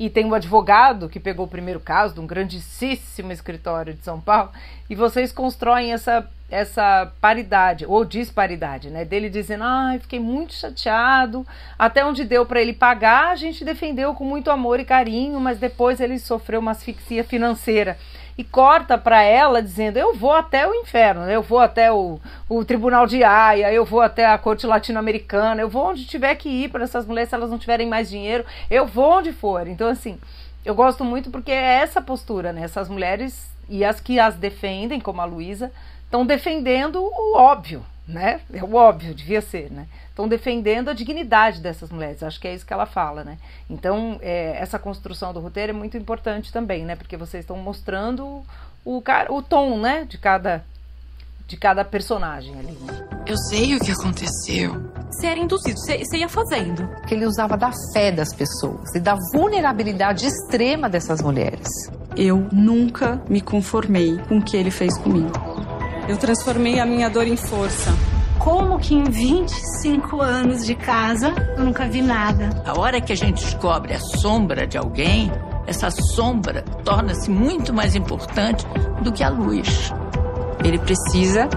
[0.02, 4.20] e tem um advogado que pegou o primeiro caso de um grandíssimo escritório de São
[4.20, 4.50] Paulo,
[4.90, 9.06] e vocês constroem essa, essa paridade, ou disparidade, né?
[9.06, 11.46] Dele dizendo, ai, ah, fiquei muito chateado,
[11.78, 15.60] até onde deu para ele pagar, a gente defendeu com muito amor e carinho, mas
[15.60, 17.96] depois ele sofreu uma asfixia financeira
[18.38, 22.20] e corta para ela dizendo: Eu vou até o inferno, eu vou até o,
[22.50, 26.50] o tribunal de Haia, eu vou até a corte latino-americana, eu vou onde tiver que
[26.50, 29.68] ir para essas mulheres, se elas não tiverem mais dinheiro, eu vou onde for.
[29.68, 30.18] Então, assim,
[30.64, 32.64] eu gosto muito porque é essa postura, né?
[32.64, 35.72] Essas mulheres e as que as defendem, como a Luísa,
[36.04, 38.42] estão defendendo o óbvio, né?
[38.54, 39.88] É o óbvio, devia ser, né?
[40.10, 42.22] Estão defendendo a dignidade dessas mulheres.
[42.22, 43.38] Acho que é isso que ela fala, né?
[43.70, 46.96] Então, é, essa construção do roteiro é muito importante também, né?
[46.96, 48.44] Porque vocês estão mostrando
[48.86, 50.06] o, o tom, né?
[50.06, 50.64] De cada,
[51.48, 52.78] de cada personagem ali.
[53.26, 54.92] Eu sei o que aconteceu.
[55.10, 56.88] Você era induzido, você, você ia fazendo.
[57.08, 61.68] Que ele usava da fé das pessoas e da vulnerabilidade extrema dessas mulheres.
[62.16, 65.51] Eu nunca me conformei com o que ele fez comigo.
[66.12, 67.90] Eu transformei a minha dor em força.
[68.38, 72.50] Como que em 25 anos de casa eu nunca vi nada?
[72.66, 75.32] A hora que a gente descobre a sombra de alguém,
[75.66, 78.68] essa sombra torna-se muito mais importante
[79.02, 79.94] do que a luz.
[80.66, 81.48] Ele precisa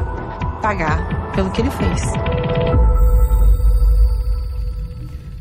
[0.63, 2.01] pagar pelo que ele fez.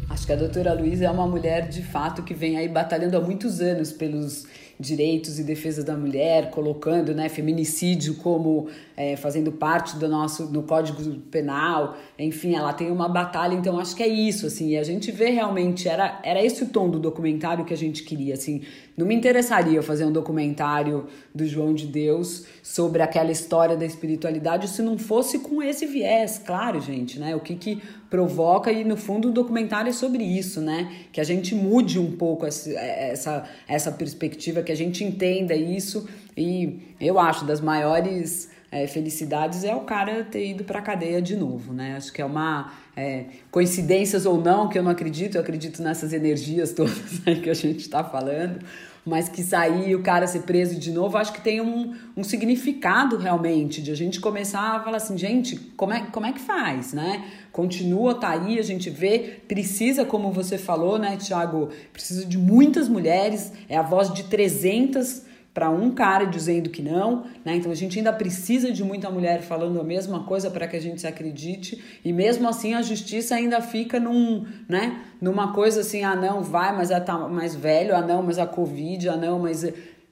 [0.09, 3.22] Acho que a doutora Luísa é uma mulher de fato que vem aí batalhando há
[3.22, 4.47] muitos anos pelos
[4.80, 10.64] direitos e defesa da mulher, colocando né, feminicídio como é, fazendo parte do nosso do
[10.64, 14.84] código penal, enfim, ela tem uma batalha, então acho que é isso, assim, e a
[14.84, 18.62] gente vê realmente, era, era esse o tom do documentário que a gente queria, assim,
[18.96, 24.68] não me interessaria fazer um documentário do João de Deus sobre aquela história da espiritualidade
[24.68, 27.82] se não fosse com esse viés, claro, gente, né, o que que
[28.14, 32.11] provoca e no fundo o documentário é sobre isso, né, que a gente mude um
[32.11, 36.07] pouco essa, essa, essa perspectiva, que a gente entenda isso.
[36.38, 41.36] E eu acho das maiores é, felicidades é o cara ter ido para cadeia de
[41.36, 41.95] novo, né?
[41.97, 46.14] Acho que é uma é, coincidências ou não, que eu não acredito, eu acredito nessas
[46.14, 48.64] energias todas aí que a gente está falando,
[49.06, 53.18] mas que sair o cara ser preso de novo, acho que tem um, um significado
[53.18, 56.93] realmente, de a gente começar a falar assim, gente, como é, como é que faz,
[56.93, 57.26] né?
[57.51, 62.88] Continua, tá aí, a gente vê, precisa, como você falou, né, Tiago, precisa de muitas
[62.88, 67.56] mulheres, é a voz de 300 para um cara dizendo que não, né?
[67.56, 70.82] Então a gente ainda precisa de muita mulher falando a mesma coisa para que a
[70.82, 75.04] gente se acredite e mesmo assim a justiça ainda fica num, né?
[75.22, 78.47] Numa coisa assim, ah não, vai, mas é tá mais velho, ah não, mas a
[78.47, 79.64] covid, ah não, mas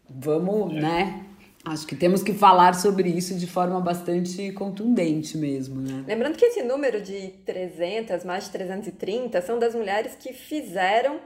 [0.08, 1.26] vamos, né?
[1.64, 6.04] Acho que temos que falar sobre isso de forma bastante contundente mesmo, né?
[6.08, 11.20] Lembrando que esse número de 300, mais de 330, são das mulheres que fizeram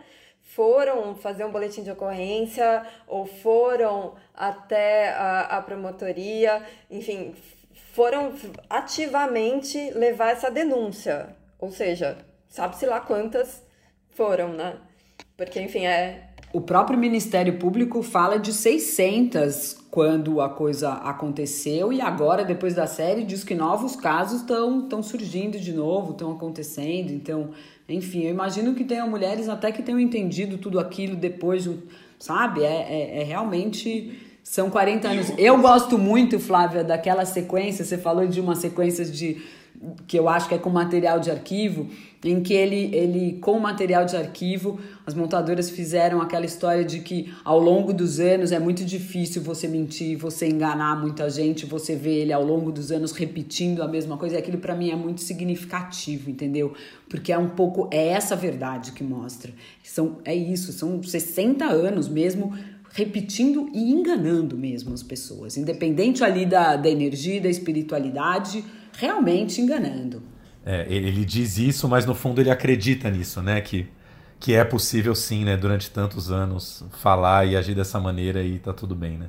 [0.45, 7.33] foram fazer um boletim de ocorrência ou foram até a, a promotoria, enfim,
[7.93, 8.31] foram
[8.69, 11.35] ativamente levar essa denúncia.
[11.59, 12.17] Ou seja,
[12.47, 13.63] sabe-se lá quantas
[14.11, 14.77] foram, né?
[15.35, 16.29] Porque, enfim, é.
[16.53, 22.87] O próprio Ministério Público fala de 600 quando a coisa aconteceu e agora, depois da
[22.87, 27.11] série, diz que novos casos estão surgindo de novo, estão acontecendo.
[27.11, 27.51] Então,
[27.87, 31.69] enfim, eu imagino que tenham mulheres até que tenham entendido tudo aquilo depois,
[32.19, 32.63] sabe?
[32.63, 34.21] É, é, é realmente.
[34.43, 35.33] São 40 anos.
[35.37, 37.83] Eu gosto muito, Flávia, daquela sequência.
[37.83, 39.43] Você falou de uma sequência de
[40.07, 41.89] que eu acho que é com material de arquivo,
[42.23, 47.31] em que ele, ele com material de arquivo, as montadoras fizeram aquela história de que
[47.43, 52.21] ao longo dos anos é muito difícil você mentir, você enganar muita gente, você vê
[52.21, 55.21] ele ao longo dos anos repetindo a mesma coisa, e aquilo para mim é muito
[55.21, 56.73] significativo, entendeu?
[57.07, 59.51] Porque é um pouco é essa verdade que mostra.
[59.83, 62.53] São é isso, são 60 anos mesmo
[62.95, 68.63] repetindo e enganando mesmo as pessoas, independente ali da, da energia, da espiritualidade,
[68.97, 70.21] realmente enganando.
[70.65, 73.61] É, ele diz isso, mas no fundo ele acredita nisso, né?
[73.61, 73.87] Que,
[74.39, 75.55] que é possível sim, né?
[75.55, 79.27] Durante tantos anos falar e agir dessa maneira e tá tudo bem, né?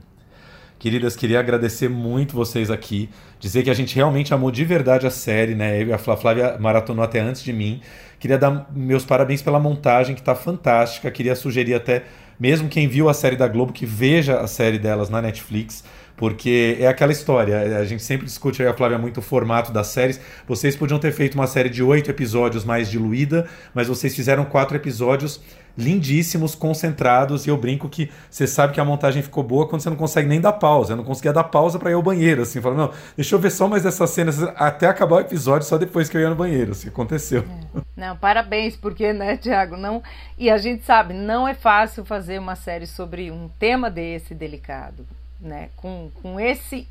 [0.79, 3.09] Queridas, queria agradecer muito vocês aqui,
[3.41, 5.83] dizer que a gente realmente amou de verdade a série, né?
[5.83, 7.81] Eu, a Flávia maratonou até antes de mim.
[8.19, 11.11] Queria dar meus parabéns pela montagem, que tá fantástica.
[11.11, 12.05] Queria sugerir até,
[12.39, 15.83] mesmo quem viu a série da Globo, que veja a série delas na Netflix
[16.17, 19.89] porque é aquela história, a gente sempre discute aí, a Flávia, muito o formato das
[19.89, 20.21] séries.
[20.47, 24.77] Vocês podiam ter feito uma série de oito episódios mais diluída, mas vocês fizeram quatro
[24.77, 25.41] episódios
[25.77, 29.91] lindíssimos, concentrados, e eu brinco que você sabe que a montagem ficou boa quando você
[29.91, 30.95] não consegue nem dar pausa.
[30.95, 33.51] Eu não conseguia dar pausa para ir ao banheiro, assim, falando, não, deixa eu ver
[33.51, 36.73] só mais essa cena, até acabar o episódio, só depois que eu ia no banheiro,
[36.73, 37.45] assim, aconteceu.
[37.75, 37.81] É.
[37.95, 40.03] Não, parabéns, porque, né, Tiago, não...
[40.39, 45.07] E a gente sabe, não é fácil fazer uma série sobre um tema desse delicado
[45.41, 46.89] né, com, com esse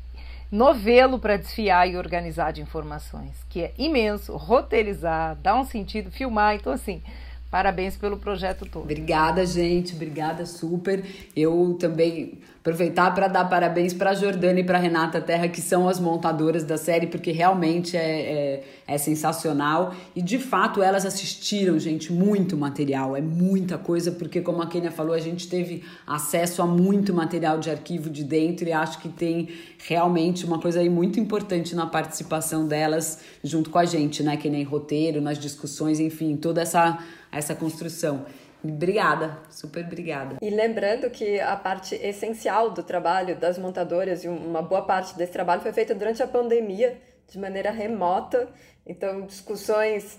[0.50, 6.54] novelo para desfiar e organizar de informações, que é imenso, roteirizar, dar um sentido, filmar.
[6.54, 7.02] Então, assim,
[7.50, 8.82] Parabéns pelo projeto todo.
[8.82, 9.94] Obrigada, gente.
[9.94, 11.04] Obrigada, super.
[11.34, 15.88] Eu também aproveitar para dar parabéns para a Jordana e para Renata Terra, que são
[15.88, 19.94] as montadoras da série, porque realmente é, é, é, sensacional.
[20.16, 24.90] E de fato elas assistiram, gente, muito material, é muita coisa, porque como a Kenia
[24.90, 29.08] falou, a gente teve acesso a muito material de arquivo de dentro e acho que
[29.08, 29.48] tem
[29.86, 34.36] realmente uma coisa aí muito importante na participação delas junto com a gente, né?
[34.36, 36.98] Que nem roteiro, nas discussões, enfim, toda essa
[37.36, 38.26] essa construção.
[38.64, 40.36] Obrigada, super obrigada.
[40.40, 45.32] E lembrando que a parte essencial do trabalho das montadoras e uma boa parte desse
[45.32, 48.48] trabalho foi feita durante a pandemia, de maneira remota.
[48.86, 50.18] Então, discussões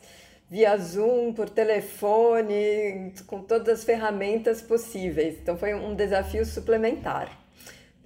[0.50, 5.38] via Zoom, por telefone, com todas as ferramentas possíveis.
[5.42, 7.47] Então, foi um desafio suplementar.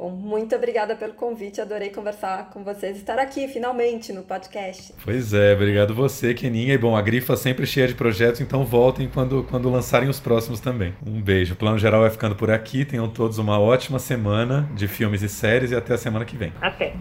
[0.02, 4.96] Bom, muito obrigada pelo convite, adorei conversar com vocês, estar aqui finalmente no podcast.
[5.04, 6.74] Pois é, obrigado você, Keninha.
[6.74, 10.60] E bom, a Grifa sempre cheia de projetos, então voltem quando, quando lançarem os próximos
[10.60, 10.96] também.
[11.06, 11.54] Um beijo.
[11.54, 12.84] O Plano Geral vai ficando por aqui.
[12.84, 16.52] Tenham todos uma ótima semana de filmes e séries e até a semana que vem.
[16.60, 16.96] Até.